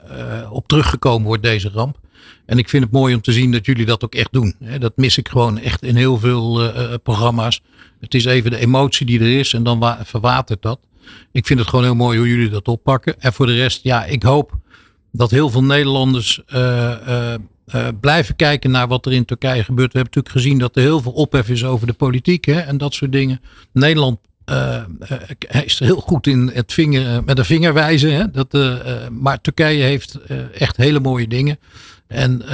[0.50, 1.96] op teruggekomen wordt, deze ramp.
[2.46, 4.54] En ik vind het mooi om te zien dat jullie dat ook echt doen.
[4.78, 6.72] Dat mis ik gewoon echt in heel veel
[7.02, 7.60] programma's.
[8.00, 10.78] Het is even de emotie die er is en dan verwatert dat.
[11.32, 13.20] Ik vind het gewoon heel mooi hoe jullie dat oppakken.
[13.20, 14.52] En voor de rest, ja, ik hoop
[15.12, 17.34] dat heel veel Nederlanders uh, uh,
[17.74, 19.92] uh, blijven kijken naar wat er in Turkije gebeurt.
[19.92, 22.78] We hebben natuurlijk gezien dat er heel veel ophef is over de politiek hè, en
[22.78, 23.40] dat soort dingen.
[23.72, 24.18] Nederland
[25.64, 28.14] is heel goed in het vinger, met de vinger wijzen.
[28.14, 28.52] Hè, dat,
[29.10, 30.18] maar Turkije heeft
[30.52, 31.58] echt hele mooie dingen.
[32.08, 32.44] En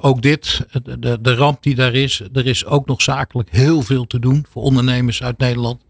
[0.00, 0.66] ook dit,
[0.98, 4.46] de, de ramp die daar is, er is ook nog zakelijk heel veel te doen
[4.50, 5.80] voor ondernemers uit Nederland.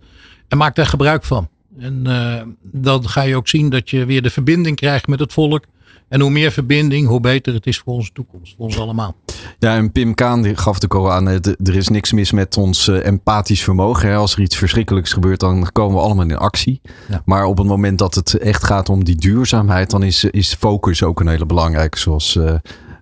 [0.48, 1.48] En maak daar gebruik van.
[1.78, 5.32] En uh, dan ga je ook zien dat je weer de verbinding krijgt met het
[5.32, 5.64] volk.
[6.08, 9.16] En hoe meer verbinding, hoe beter het is voor onze toekomst, voor ons allemaal.
[9.58, 12.88] Ja, en Pim Kaan die gaf de al aan, er is niks mis met ons
[12.88, 14.16] empathisch vermogen.
[14.16, 16.80] Als er iets verschrikkelijks gebeurt, dan komen we allemaal in actie.
[17.08, 17.22] Ja.
[17.24, 21.02] Maar op het moment dat het echt gaat om die duurzaamheid, dan is, is focus
[21.02, 21.98] ook een hele belangrijke.
[21.98, 22.38] Zoals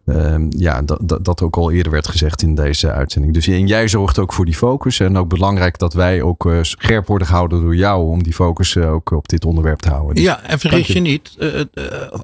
[0.07, 3.35] Uh, ja, dat, dat, dat, ook al eerder werd gezegd in deze uitzending.
[3.35, 5.01] Dus en jij zorgt ook voor die focus.
[5.01, 8.75] En ook belangrijk dat wij ook uh, scherp worden gehouden door jou om die focus
[8.75, 10.15] uh, ook op dit onderwerp te houden.
[10.15, 11.61] Dus, ja, en vergis je, je niet, eh,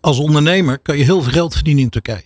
[0.01, 2.25] als ondernemer kan je heel veel geld verdienen in Turkije.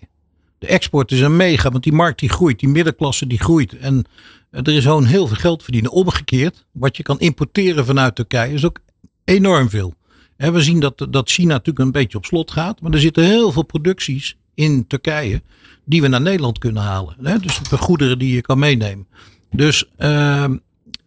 [0.59, 3.79] De export is een mega, want die markt die groeit, die middenklasse die groeit.
[3.79, 4.05] En
[4.51, 5.91] er is gewoon heel veel geld verdienen.
[5.91, 8.79] Omgekeerd, wat je kan importeren vanuit Turkije is ook
[9.25, 9.95] enorm veel.
[10.37, 13.25] En we zien dat, dat China natuurlijk een beetje op slot gaat, maar er zitten
[13.25, 15.43] heel veel producties in Turkije
[15.85, 17.17] die we naar Nederland kunnen halen.
[17.23, 17.39] Hè?
[17.39, 19.07] Dus de goederen die je kan meenemen.
[19.51, 20.43] Dus uh,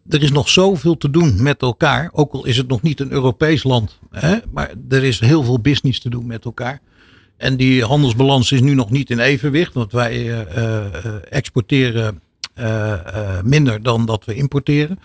[0.08, 2.10] er is nog zoveel te doen met elkaar.
[2.12, 3.98] Ook al is het nog niet een Europees land.
[4.10, 4.36] Hè?
[4.50, 6.80] Maar er is heel veel business te doen met elkaar.
[7.36, 9.74] En die handelsbalans is nu nog niet in evenwicht.
[9.74, 10.84] Want wij uh, uh,
[11.28, 12.20] exporteren
[12.58, 14.98] uh, minder dan dat we importeren.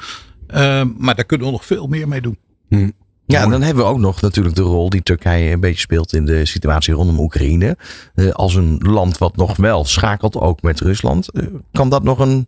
[0.47, 2.37] Ehm, maar daar kunnen we nog veel meer mee doen.
[2.67, 2.93] Hmm.
[3.31, 6.13] Ja, en dan hebben we ook nog natuurlijk de rol die Turkije een beetje speelt
[6.13, 7.77] in de situatie rondom Oekraïne.
[8.15, 11.29] Uh, als een land wat nog wel schakelt, ook met Rusland.
[11.33, 12.47] Uh, kan dat nog een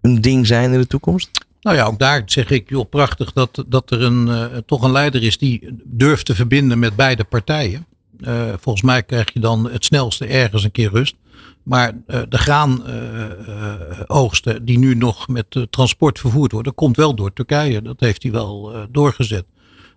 [0.00, 1.30] een ding zijn in de toekomst?
[1.60, 4.92] Nou ja, ook daar zeg ik, joh, prachtig dat, dat er een, uh, toch een
[4.92, 7.86] leider is die durft te verbinden met beide partijen.
[8.60, 11.14] Volgens mij krijg je dan het snelste ergens een keer rust.
[11.62, 17.82] Maar de graanoogsten die nu nog met transport vervoerd worden, komt wel door Turkije.
[17.82, 19.44] Dat heeft hij wel doorgezet.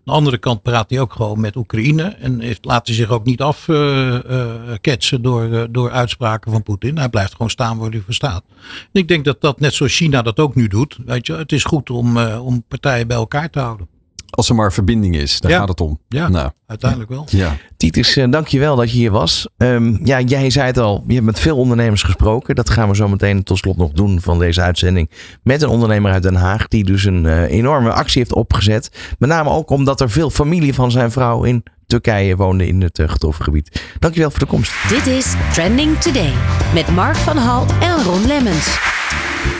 [0.01, 2.03] Aan de andere kant praat hij ook gewoon met Oekraïne.
[2.03, 6.63] En heeft, laat hij zich ook niet afketsen uh, uh, door, uh, door uitspraken van
[6.63, 6.97] Poetin.
[6.97, 8.43] Hij blijft gewoon staan waar hij voor staat.
[8.91, 10.97] En ik denk dat dat net zoals China dat ook nu doet.
[11.05, 13.87] Weet je, het is goed om, om partijen bij elkaar te houden.
[14.31, 15.59] Als er maar verbinding is, daar Ja.
[15.59, 15.99] gaat het om.
[16.07, 17.25] Ja, Nou, uiteindelijk wel.
[17.29, 17.55] ja.
[17.77, 19.47] Titus, eh, dank je wel dat je hier was.
[19.57, 22.55] Ehm, ja, jij zei het al, je hebt met veel ondernemers gesproken.
[22.55, 25.09] Dat gaan we zo meteen tot slot nog doen van deze uitzending.
[25.43, 28.91] Met een ondernemer uit Den Haag die dus een eh, enorme actie heeft opgezet.
[29.19, 32.99] Met name ook omdat er veel familie van zijn vrouw in Turkije woonde in het
[32.99, 33.81] uh, getroffen gebied.
[33.99, 34.73] Dankjewel voor de komst.
[34.89, 36.33] Dit is Trending Today
[36.73, 38.79] met Mark van Hal en Ron Lemmens.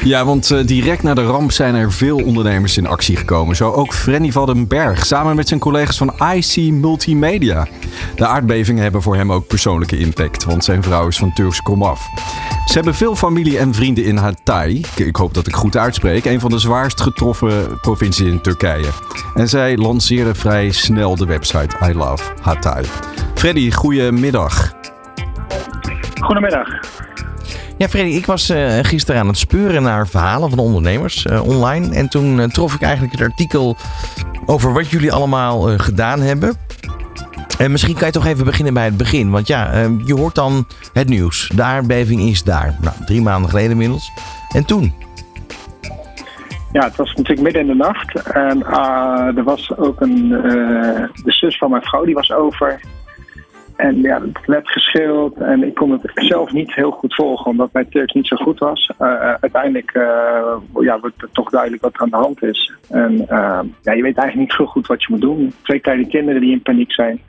[0.04, 3.56] Ja, want eh, direct na de ramp zijn er veel ondernemers in actie gekomen.
[3.56, 4.32] Zo ook Frenny
[4.68, 7.68] Berg, samen met zijn collega's van IC Multimedia.
[8.16, 12.08] De aardbevingen hebben voor hem ook persoonlijke impact, want zijn vrouw is van Turks komaf.
[12.66, 14.86] Ze hebben veel familie en vrienden in Hatay.
[14.96, 16.26] Ik- hoop dat ik goed uitspreek.
[16.26, 18.88] Een van de zwaarst getroffen provincies in Turkije.
[19.36, 22.84] En zij lanceerden vrij snel de website I Love Hatay.
[23.34, 24.74] Freddy, goedemiddag.
[26.22, 26.68] Goedemiddag.
[27.82, 31.96] Ja, Freddy, ik was eh, gisteren aan het speuren naar verhalen van ondernemers eh, online.
[31.96, 33.76] En toen eh, trof ik eigenlijk het artikel
[34.46, 36.54] over wat jullie allemaal gedaan hebben.
[37.58, 39.30] En misschien kan je toch even beginnen bij het begin.
[39.30, 41.52] Want ja, je hoort dan het nieuws.
[41.56, 42.78] De aardbeving is daar.
[42.82, 44.12] Nou, drie maanden geleden inmiddels.
[44.56, 44.94] En toen?
[46.72, 48.32] Ja, het was natuurlijk midden in de nacht.
[48.32, 50.30] En ah, er was ook een.
[51.24, 52.80] de zus van mijn vrouw die was over.
[53.82, 55.38] En ja, het werd geschilderd.
[55.38, 58.60] En ik kon het zelf niet heel goed volgen, omdat mijn Turks niet zo goed
[58.60, 58.92] was.
[58.98, 62.74] Eh, uiteindelijk eh, ja, wordt het toch duidelijk wat er aan de hand is.
[62.90, 65.54] En eh, ja, je weet eigenlijk niet zo goed wat je moet doen.
[65.62, 67.22] Twee kleine kinderen die in paniek zijn.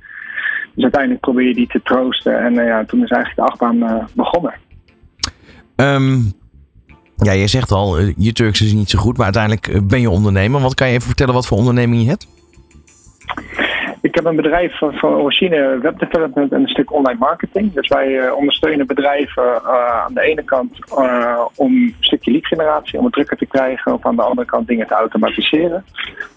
[0.75, 2.39] Dus uiteindelijk probeer je die te troosten.
[2.39, 4.55] En eh, ja, toen is eigenlijk de achtbaan eh, begonnen.
[5.77, 6.19] Ehm,
[7.17, 9.17] ja, je zegt al, eh, je Turks is niet zo goed.
[9.17, 10.61] Maar uiteindelijk eh, ben je ondernemer.
[10.61, 12.27] Wat kan je even vertellen wat voor onderneming je hebt?
[14.03, 17.73] Ik heb een bedrijf van, van origine webdevelopment en een stuk online marketing.
[17.73, 22.47] Dus wij eh, ondersteunen bedrijven eh, aan de ene kant eh, om een stukje lead
[22.47, 25.85] generatie, om het drukker te krijgen, of aan de andere kant dingen te automatiseren.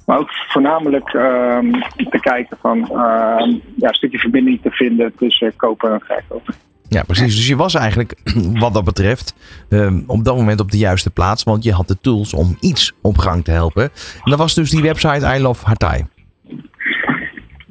[0.06, 1.72] Maar ook voornamelijk ehm,
[2.10, 6.56] te kijken van ehm, ja, een stukje verbinding te vinden tussen koper en verkoper.
[6.90, 7.36] Ja, precies.
[7.36, 8.20] Dus je was eigenlijk,
[8.64, 9.36] wat dat betreft,
[9.70, 11.44] ehm, op dat moment op de juiste plaats.
[11.44, 13.84] Want je had de tools om iets op gang te helpen.
[14.24, 16.06] En dat was dus die website I Love Hatay.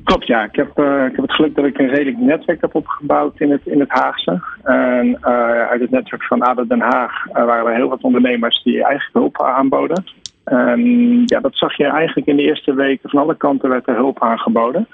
[0.05, 0.45] Klopt, ja.
[0.45, 3.51] Ik heb, eh, ik heb het geluk dat ik een redelijk netwerk heb opgebouwd in
[3.51, 4.41] het, in het Haagse.
[4.63, 8.63] En eh, uit het netwerk van ADO Den Haag eh, waren er heel wat ondernemers
[8.63, 10.05] die eigenlijk hulp aanboden.
[10.45, 13.11] En ja, dat zag je eigenlijk in de eerste weken.
[13.11, 14.89] Van alle kanten werd er hulp aangeboden.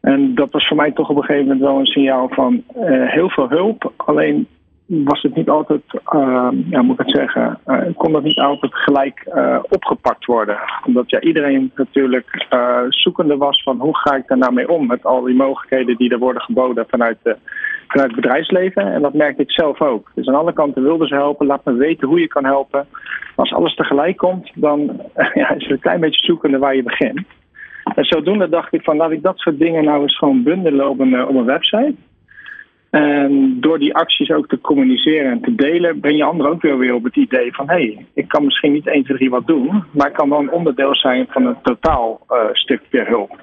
[0.00, 2.64] En dat was voor mij toch op een gegeven moment wel een signaal van
[3.04, 3.92] heel veel hulp.
[3.96, 4.48] Alleen
[4.90, 8.74] was het niet altijd, eh, ja, moet ik het zeggen, eh, kon dat niet altijd
[8.74, 10.58] gelijk eh, opgepakt worden.
[10.86, 14.86] Omdat ja, iedereen natuurlijk eh, zoekende was van hoe ga ik daar nou mee om
[14.86, 17.18] met al die mogelijkheden die er worden geboden vanuit,
[17.88, 18.92] vanuit het bedrijfsleven.
[18.92, 20.10] En dat merkte ik zelf ook.
[20.14, 22.86] Dus aan alle kanten wilden ze helpen, laat me weten hoe je kan helpen.
[23.36, 24.80] Als alles tegelijk komt, dan
[25.14, 27.26] ja, is het een klein beetje zoekende waar je begint.
[27.94, 31.00] En zodoende dacht ik van laat ik dat soort dingen nou eens gewoon bundelen op
[31.00, 31.94] een, op een website.
[32.90, 36.78] En door die acties ook te communiceren en te delen, breng je anderen ook weer,
[36.78, 39.46] weer op het idee van hé, hey, ik kan misschien niet 1, 2, 3 wat
[39.46, 43.40] doen, maar ik kan wel een onderdeel zijn van een totaal eh, stukje hulp.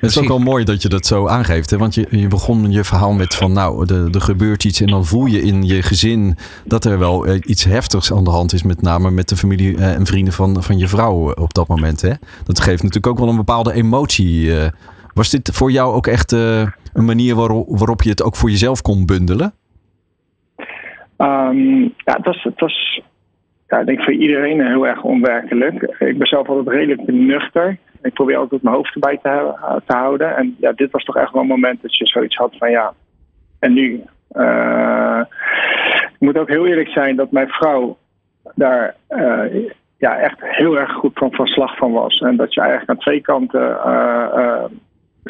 [0.00, 1.70] Het is ook wel mooi dat je dat zo aangeeft.
[1.70, 1.78] Hè?
[1.78, 4.80] Want je, je begon je verhaal met van nou, er, er gebeurt iets.
[4.80, 8.30] En dan voel je in je gezin dat er wel eh, iets heftigs aan de
[8.30, 8.62] hand is.
[8.62, 12.00] Met name met de familie eh, en vrienden van, van je vrouw op dat moment.
[12.00, 12.12] Hè?
[12.44, 14.52] Dat geeft natuurlijk ook wel een bepaalde emotie.
[15.18, 18.50] Was dit voor jou ook echt eh, een manier waarop, waarop je het ook voor
[18.50, 19.52] jezelf kon bundelen?
[21.16, 23.02] Ehm, ja, het was, het was
[23.68, 25.82] ja, ik denk voor iedereen heel erg onwerkelijk.
[25.98, 27.78] Ik ben zelf altijd redelijk nuchter.
[28.02, 30.36] Ik probeer altijd mijn hoofd erbij te, hou- te houden.
[30.36, 32.92] En ja, dit was toch echt wel een moment dat je zoiets had van ja,
[33.58, 34.02] en nu?
[34.28, 35.20] Eh,
[36.02, 37.96] ik moet ook heel eerlijk zijn dat mijn vrouw
[38.54, 39.64] daar eh,
[39.96, 42.18] ja, echt heel erg goed van, van slag van was.
[42.18, 43.82] En dat je eigenlijk aan twee kanten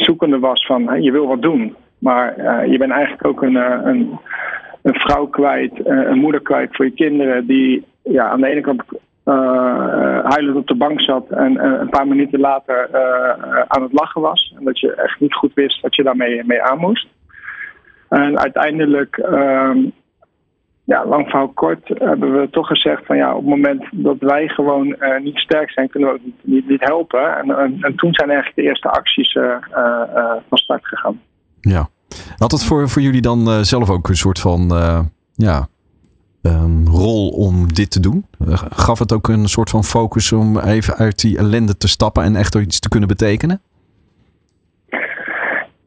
[0.00, 1.76] zoekende was van je wil wat doen.
[1.98, 4.18] Maar eh, je bent eigenlijk ook een, eh, een,
[4.82, 8.60] een vrouw kwijt, eh, een moeder kwijt voor je kinderen die ja, aan de ene
[8.60, 8.82] kant
[9.24, 12.88] eh, huilend op de bank zat en een paar minuten later
[13.68, 14.54] aan het lachen was.
[14.58, 17.06] En dat je echt niet goed wist wat je daarmee mee aan moest.
[18.08, 19.78] En uiteindelijk ehm,
[20.88, 24.48] ja, lang verhaal kort hebben we toch gezegd van ja, op het moment dat wij
[24.48, 27.36] gewoon uh, niet sterk zijn, kunnen we ook niet, niet, helpen.
[27.36, 31.20] En, en, en, toen zijn eigenlijk de eerste acties uh, uh, van start gegaan.
[31.60, 31.88] Ja.
[32.36, 34.72] Had het voor, voor jullie dan zelf ook een soort van
[35.34, 35.66] ja,
[36.84, 38.26] rol om dit te doen?
[38.70, 42.36] gaf het ook een soort van focus om even uit die ellende te stappen en
[42.36, 43.60] echt iets te kunnen betekenen?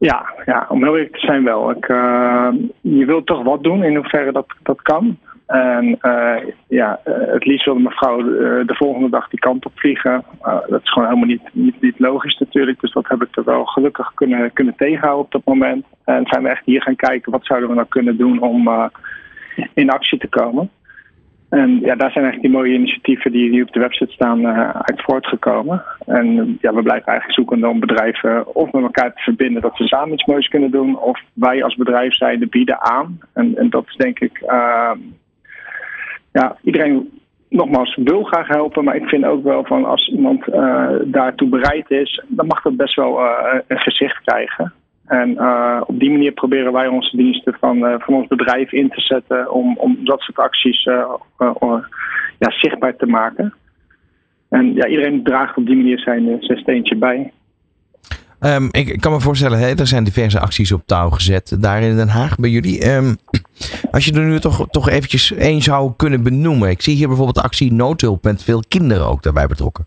[0.02, 1.70] Ja, ja, om heel eerlijk te zijn wel.
[1.70, 2.48] Ik, uh,
[2.80, 5.18] je wilt toch wat doen in hoeverre dat, dat kan.
[5.46, 6.36] En uh,
[6.68, 10.24] ja, uh, het liefst wilde mevrouw de, de, volgende dag die kant op vliegen.
[10.68, 12.80] dat is gewoon helemaal niet, niet, niet, logisch natuurlijk.
[12.80, 15.84] Dus dat heb ik er wel gelukkig kunnen, kunnen tegenhouden op dat moment.
[16.04, 18.90] En zijn we echt hier gaan kijken wat zouden we nou kunnen doen om
[19.74, 20.70] in actie te komen.
[21.60, 24.70] En ja, daar zijn eigenlijk die mooie initiatieven die, die op de website staan uh,
[24.70, 25.82] uit voortgekomen.
[26.06, 29.86] En ja, we blijven eigenlijk zoeken om bedrijven of met elkaar te verbinden dat ze
[29.86, 30.98] samen iets moois kunnen doen.
[30.98, 33.18] Of wij als bedrijf zijnde bieden aan.
[33.32, 34.90] En, en dat is denk ik, uh,
[36.32, 38.84] ja, iedereen nogmaals wil graag helpen.
[38.84, 42.76] Maar ik vind ook wel van als iemand uh, daartoe bereid is, dan mag dat
[42.76, 43.20] best wel
[43.66, 44.72] een gezicht krijgen.
[45.20, 48.88] En uh, op die manier proberen wij onze diensten van, uh, van ons bedrijf in
[48.88, 51.04] te zetten om, om dat soort acties uh,
[52.38, 53.54] ja, zichtbaar te maken.
[54.48, 57.32] En ja, iedereen draagt op die manier zijn, zijn steentje bij.
[58.40, 61.96] Um, ik kan me voorstellen, hè, er zijn diverse acties op touw gezet daar in
[61.96, 62.94] Den Haag bij jullie.
[62.94, 63.16] Um,
[63.90, 66.70] als je er nu toch, toch eventjes één zou kunnen benoemen.
[66.70, 69.86] Ik zie hier bijvoorbeeld de actie Noodhulp met veel kinderen ook daarbij betrokken.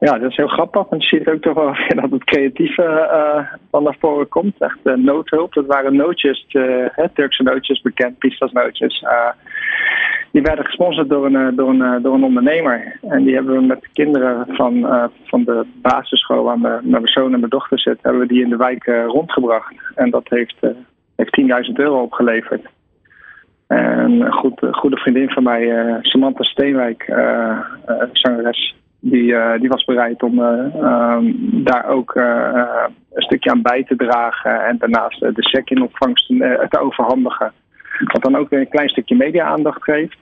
[0.00, 3.52] Ja, dat is heel grappig, want je ziet ook toch wel dat het creatieve uh,
[3.70, 4.54] van naar voren komt.
[4.58, 9.04] Echt uh, noodhulp, dat waren nootjes, uh, Turkse nootjes, bekend, pistas nootjes.
[10.32, 12.98] die werden gesponsord door een, door, een, door een ondernemer.
[13.02, 14.86] En die hebben we met de kinderen van,
[15.24, 18.50] van de basisschool waar mijn, mijn zoon en mijn dochter zit, hebben we die in
[18.50, 19.74] de wijk rondgebracht.
[19.94, 20.56] En dat heeft,
[21.16, 22.66] heeft 10.000 euro opgeleverd.
[23.66, 27.04] En een goed, goede vriendin van mij, Samantha Steenwijk,
[28.12, 33.62] zangeres, die, uh, die was bereid om uh, um, daar ook uh, een stukje aan
[33.62, 34.64] bij te dragen.
[34.64, 36.26] En daarnaast de check in ontvangst
[36.68, 37.52] te overhandigen.
[38.12, 40.16] Wat dan ook weer een klein stukje media-aandacht geeft.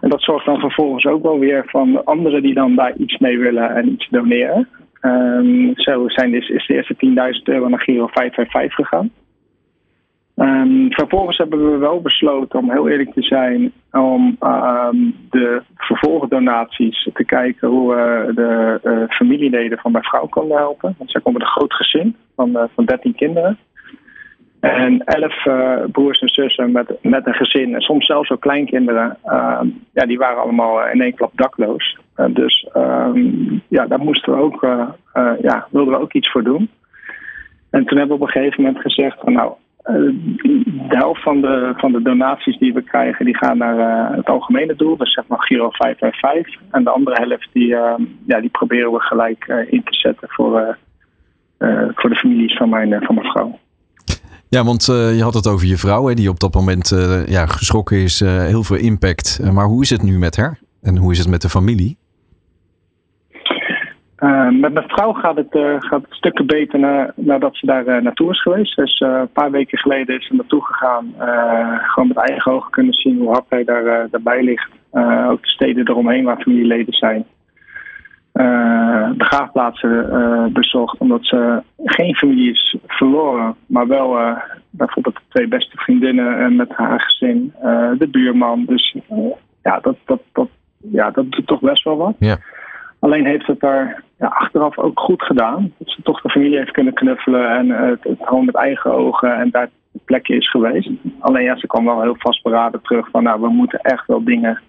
[0.00, 3.38] En dat zorgt dan vervolgens ook wel weer van anderen die dan daar iets mee
[3.38, 4.68] willen en iets doneren.
[5.00, 6.94] Um, zo zijn, is, is de eerste
[7.38, 9.10] 10.000 euro naar Giro 555 gegaan.
[10.36, 17.08] Um, vervolgens hebben we wel besloten, om heel eerlijk te zijn, om um, de vervolgdonaties
[17.14, 20.94] te kijken hoe we de uh, familieleden van mijn vrouw konden helpen.
[20.98, 23.58] Want zij komen een groot gezin van, uh, van 13 kinderen.
[24.60, 29.18] En 11 uh, broers en zussen met, met een gezin, en soms zelfs ook kleinkinderen,
[29.92, 31.98] ja, die waren allemaal in één klap dakloos.
[32.28, 32.68] dus
[33.68, 34.66] ja, daar moesten we ook,
[35.40, 36.68] ja, wilden we ook iets voor doen.
[37.70, 39.52] En toen hebben we op een gegeven moment gezegd: van, nou,
[39.84, 44.26] de helft van de, van de donaties die we krijgen, die gaan naar uh, het
[44.26, 44.96] algemene doel.
[44.96, 46.60] Dus zeg maar Giro 555.
[46.70, 47.94] En de andere helft, die, uh,
[48.26, 50.78] ja, die proberen we gelijk in te zetten voor,
[51.94, 53.58] voor de families van mijn, van mijn vrouw.
[54.48, 56.88] Ja, want je had het over je vrouw, hè, die op dat moment
[57.26, 58.20] ja, geschrokken is.
[58.20, 59.52] heel veel impact.
[59.52, 60.58] maar hoe is het nu met haar?
[60.82, 61.96] En hoe is het met de familie?
[64.24, 67.86] Uh, met mijn vrouw gaat het, uh, gaat het stukken beter na, nadat ze daar
[67.86, 68.76] uh, naartoe is geweest.
[68.76, 71.14] Dus een paar weken geleden is ze naartoe gegaan.
[71.82, 74.70] gewoon met eigen ogen kunnen zien hoe hard hij daar, daarbij ligt.
[75.28, 77.24] ook de steden eromheen waar familieleden zijn.
[79.16, 83.54] begraafplaatsen bezocht omdat ze geen familie is verloren.
[83.66, 84.36] Maar wel
[84.70, 87.52] bijvoorbeeld de twee beste vriendinnen met haar gezin.
[87.98, 88.64] de buurman.
[88.64, 88.96] Dus
[89.62, 92.14] ja, dat, dat, dat, ja, dat doet toch best wel wat.
[92.18, 92.38] Ja.
[93.04, 95.72] Alleen heeft het daar ja, achteraf ook goed gedaan.
[95.78, 99.36] Dat ze toch de familie heeft kunnen knuffelen en uh, het, gewoon met eigen ogen
[99.36, 100.90] en daar het plekje is geweest.
[101.18, 104.60] Alleen ja, ze kwam wel heel vastberaden terug van nou, we moeten echt wel dingen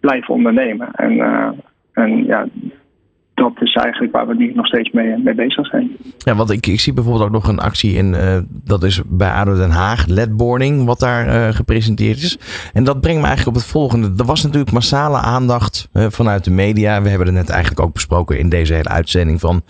[0.00, 0.88] blijven ondernemen.
[0.92, 1.50] En, uh,
[1.92, 2.46] en ja,
[3.52, 5.90] dat is eigenlijk waar we nu nog steeds mee, mee bezig zijn.
[6.18, 9.30] Ja, want ik, ik zie bijvoorbeeld ook nog een actie in, uh, dat is bij
[9.30, 12.38] ADO Den Haag, ledboarding, wat daar uh, gepresenteerd is.
[12.72, 14.12] En dat brengt me eigenlijk op het volgende.
[14.16, 17.02] Er was natuurlijk massale aandacht uh, vanuit de media.
[17.02, 19.62] We hebben het net eigenlijk ook besproken in deze hele uitzending van,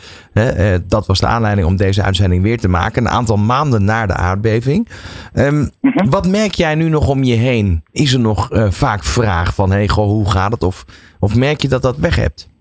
[0.89, 3.05] dat was de aanleiding om deze uitzending weer te maken.
[3.05, 4.89] Een aantal maanden na de aardbeving.
[5.35, 6.11] Um, mm -hmm.
[6.11, 7.83] Wat merk jij nu nog om je heen?
[7.91, 10.63] Is er nog vaak vraag van, hey, goh, hoe gaat het?
[10.63, 10.85] Of,
[11.19, 12.53] of merk je dat dat weg hebt?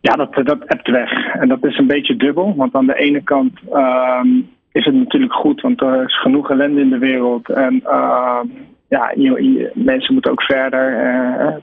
[0.00, 1.34] Ja, dat, dat hebt weg.
[1.34, 2.54] En dat is een beetje dubbel.
[2.56, 4.20] Want aan de ene kant uh,
[4.72, 7.48] is het natuurlijk goed, want er is genoeg ellende in de wereld.
[7.48, 8.40] En uh,
[8.88, 10.90] ja, je, mensen moeten ook verder.
[10.90, 11.56] Uh,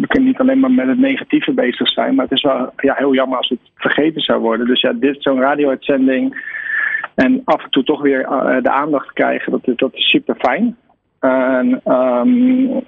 [0.00, 2.14] we kunnen niet alleen maar met het negatieve bezig zijn.
[2.14, 4.66] Maar het is wel ja, heel jammer als het vergeten zou worden.
[4.66, 6.48] Dus ja, dit zo'n radio-uitzending.
[7.14, 10.76] En af en toe toch weer uh, de aandacht krijgen, dat, dat is super fijn.
[11.20, 12.80] En, ehm,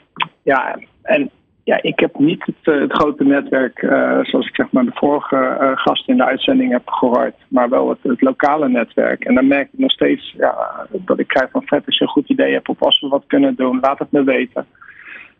[0.43, 1.31] ja, en
[1.65, 5.37] ja, ik heb niet het, eh, grote netwerk uh, zoals ik zeg maar de vorige
[5.37, 9.25] uh, gast in de uitzending heb gehoord, maar wel het, lokale netwerk.
[9.25, 12.11] En dan merk ik nog steeds ja, dat ik krijg van vet als je een
[12.11, 14.67] goed idee hebt of als we wat kunnen doen, laat het me weten.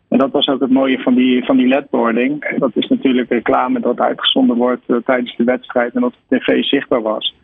[0.09, 2.57] En dat was ook het mooie van die, van die ledboarding.
[2.57, 7.01] Dat is natuurlijk reclame dat uitgezonden wordt tijdens de wedstrijd en dat op tv zichtbaar
[7.01, 7.35] was.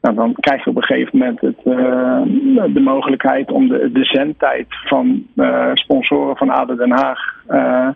[0.00, 4.66] Nou, dan krijg je op een gegeven moment het, uh, de mogelijkheid om de, zendtijd
[4.68, 7.18] van uh, sponsoren van ADO Den Haag
[7.50, 7.88] uh,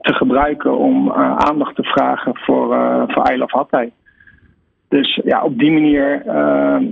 [0.00, 2.66] te gebruiken om aandacht te vragen voor,
[3.08, 3.90] voor I Love.
[4.88, 6.22] Dus ja, op die manier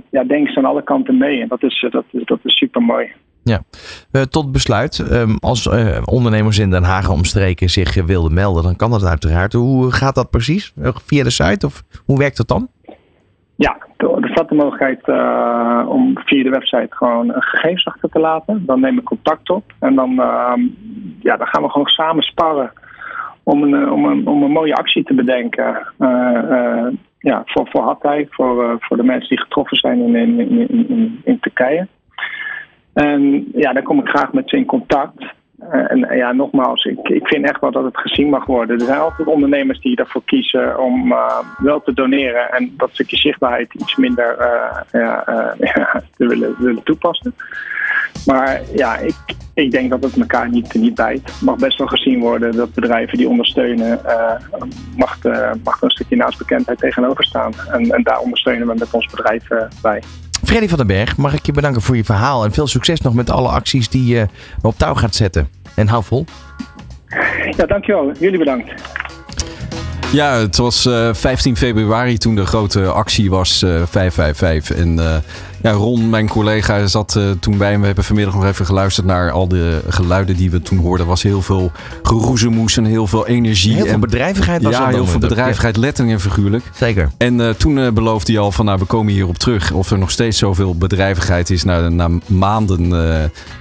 [0.09, 1.41] ja, denken ze aan alle kanten mee.
[1.41, 3.11] En dat is, dat dat is super mooi.
[3.43, 3.63] Ja,
[4.29, 5.11] tot besluit.
[5.11, 5.69] Um, als
[6.05, 9.53] ondernemers in Den Haag omstreken zich wilden melden, dan kan dat uiteraard.
[9.53, 10.73] Hoe gaat dat precies?
[11.05, 12.69] Via de site of hoe werkt dat dan?
[13.61, 18.65] Ja, er staat de mogelijkheid uh, om via de website gewoon gegevens achter te laten.
[18.65, 20.53] Dan neem ik contact op en dan, uh,
[21.19, 22.71] ja, dan gaan we gewoon samen sparren
[23.43, 25.87] om een, om een, om een mooie actie te bedenken.
[25.99, 26.87] Uh,
[27.19, 31.21] ja, voor, voor Hatay, voor, voor de mensen die getroffen zijn in, in, in, in,
[31.23, 31.87] in Turkije.
[32.93, 35.23] En ja, dan kom ik graag met ze in contact.
[35.63, 38.79] Uh, en ja, nogmaals, ik, ik vind echt wel dat het gezien mag worden.
[38.79, 43.17] Er zijn altijd ondernemers die ervoor kiezen om uh, wel te doneren en dat stukje
[43.17, 45.01] zichtbaarheid iets minder uh,
[45.73, 47.35] ja, te willen, willen toepassen.
[48.25, 49.15] Maar ja, ik,
[49.53, 51.25] ik denk dat het elkaar niet, niet bijt.
[51.25, 53.99] Het mag best wel gezien worden dat bedrijven die ondersteunen,
[54.97, 55.17] mag,
[55.63, 57.51] mag een stukje naastbekendheid tegenover staan.
[57.71, 59.47] En, en daar ondersteunen we met ons bedrijf
[59.81, 60.01] bij.
[60.43, 62.43] Freddy van den Berg, mag ik je bedanken voor je verhaal.
[62.43, 64.27] En veel succes nog met alle acties die je
[64.61, 65.49] op touw gaat zetten.
[65.75, 66.25] En hou vol.
[67.57, 68.11] Ja, dankjewel.
[68.19, 68.71] Jullie bedankt.
[70.11, 74.77] Ja, het was uh, 15 februari toen de grote actie was, uh, 555.
[74.77, 75.15] En uh,
[75.61, 77.79] ja, Ron, mijn collega, zat uh, toen bij me.
[77.79, 81.05] We hebben vanmiddag nog even geluisterd naar al de geluiden die we toen hoorden.
[81.05, 81.71] Er was heel veel
[82.03, 83.75] geroezemoes en heel veel energie.
[83.75, 85.81] Heel veel bedrijvigheid was Ja, heel veel bedrijvigheid, ja.
[85.81, 86.63] letterlijk en figuurlijk.
[86.73, 87.09] Zeker.
[87.17, 89.71] En uh, toen uh, beloofde hij al van, nou, we komen hierop terug.
[89.71, 92.89] Of er nog steeds zoveel bedrijvigheid is na, na maanden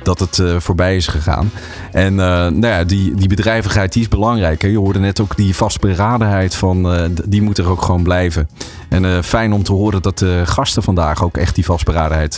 [0.03, 1.51] dat het voorbij is gegaan.
[1.93, 4.63] En nou ja, die, die bedrijvigheid die is belangrijk.
[4.63, 4.69] Hè?
[4.69, 8.49] Je hoorde net ook die vastberadenheid van, die moet er ook gewoon blijven.
[8.89, 11.90] En fijn om te horen dat de gasten vandaag ook echt die vastberadenheid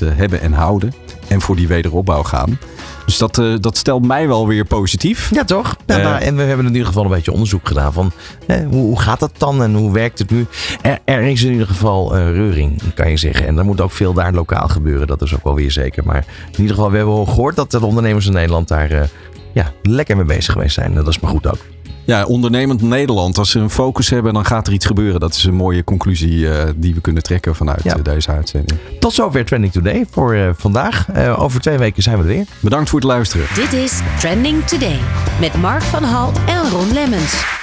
[0.05, 0.93] hebben en houden.
[1.29, 2.59] En voor die wederopbouw gaan.
[3.07, 5.31] Dus dat, uh, dat stelt mij wel weer positief.
[5.35, 5.77] Ja, toch?
[5.87, 8.13] Ja, uh, nou, en we hebben in ieder geval een beetje onderzoek gedaan van
[8.47, 10.47] eh, hoe, hoe, gaat dat dan en hoe werkt het nu?
[10.83, 13.47] Er, er is in ieder geval uh, reuring, kan je zeggen.
[13.47, 16.05] En er moet ook veel daar lokaal gebeuren, dat is ook wel weer zeker.
[16.05, 19.11] Maar in ieder geval, we hebben al gehoord dat de ondernemers in Nederland daar
[19.53, 20.95] ja, lekker mee bezig geweest zijn.
[20.95, 21.61] Dat is maar goed ook.
[22.05, 23.39] Ja, ondernemend Nederland.
[23.39, 25.21] Als ze een focus hebben, dan gaat er iets gebeuren.
[25.21, 27.97] Dat is een mooie conclusie uh, die we kunnen trekken vanuit ja.
[27.97, 28.79] uh, deze uitzending.
[28.99, 31.07] Tot zover Trending Today voor uh, vandaag.
[31.37, 32.47] over twee weken zijn we er weer.
[32.61, 33.47] Bedankt voor het luisteren.
[33.55, 34.99] Dit is Trending Today
[35.41, 37.62] met Mark van Hal en Ron Lemmens.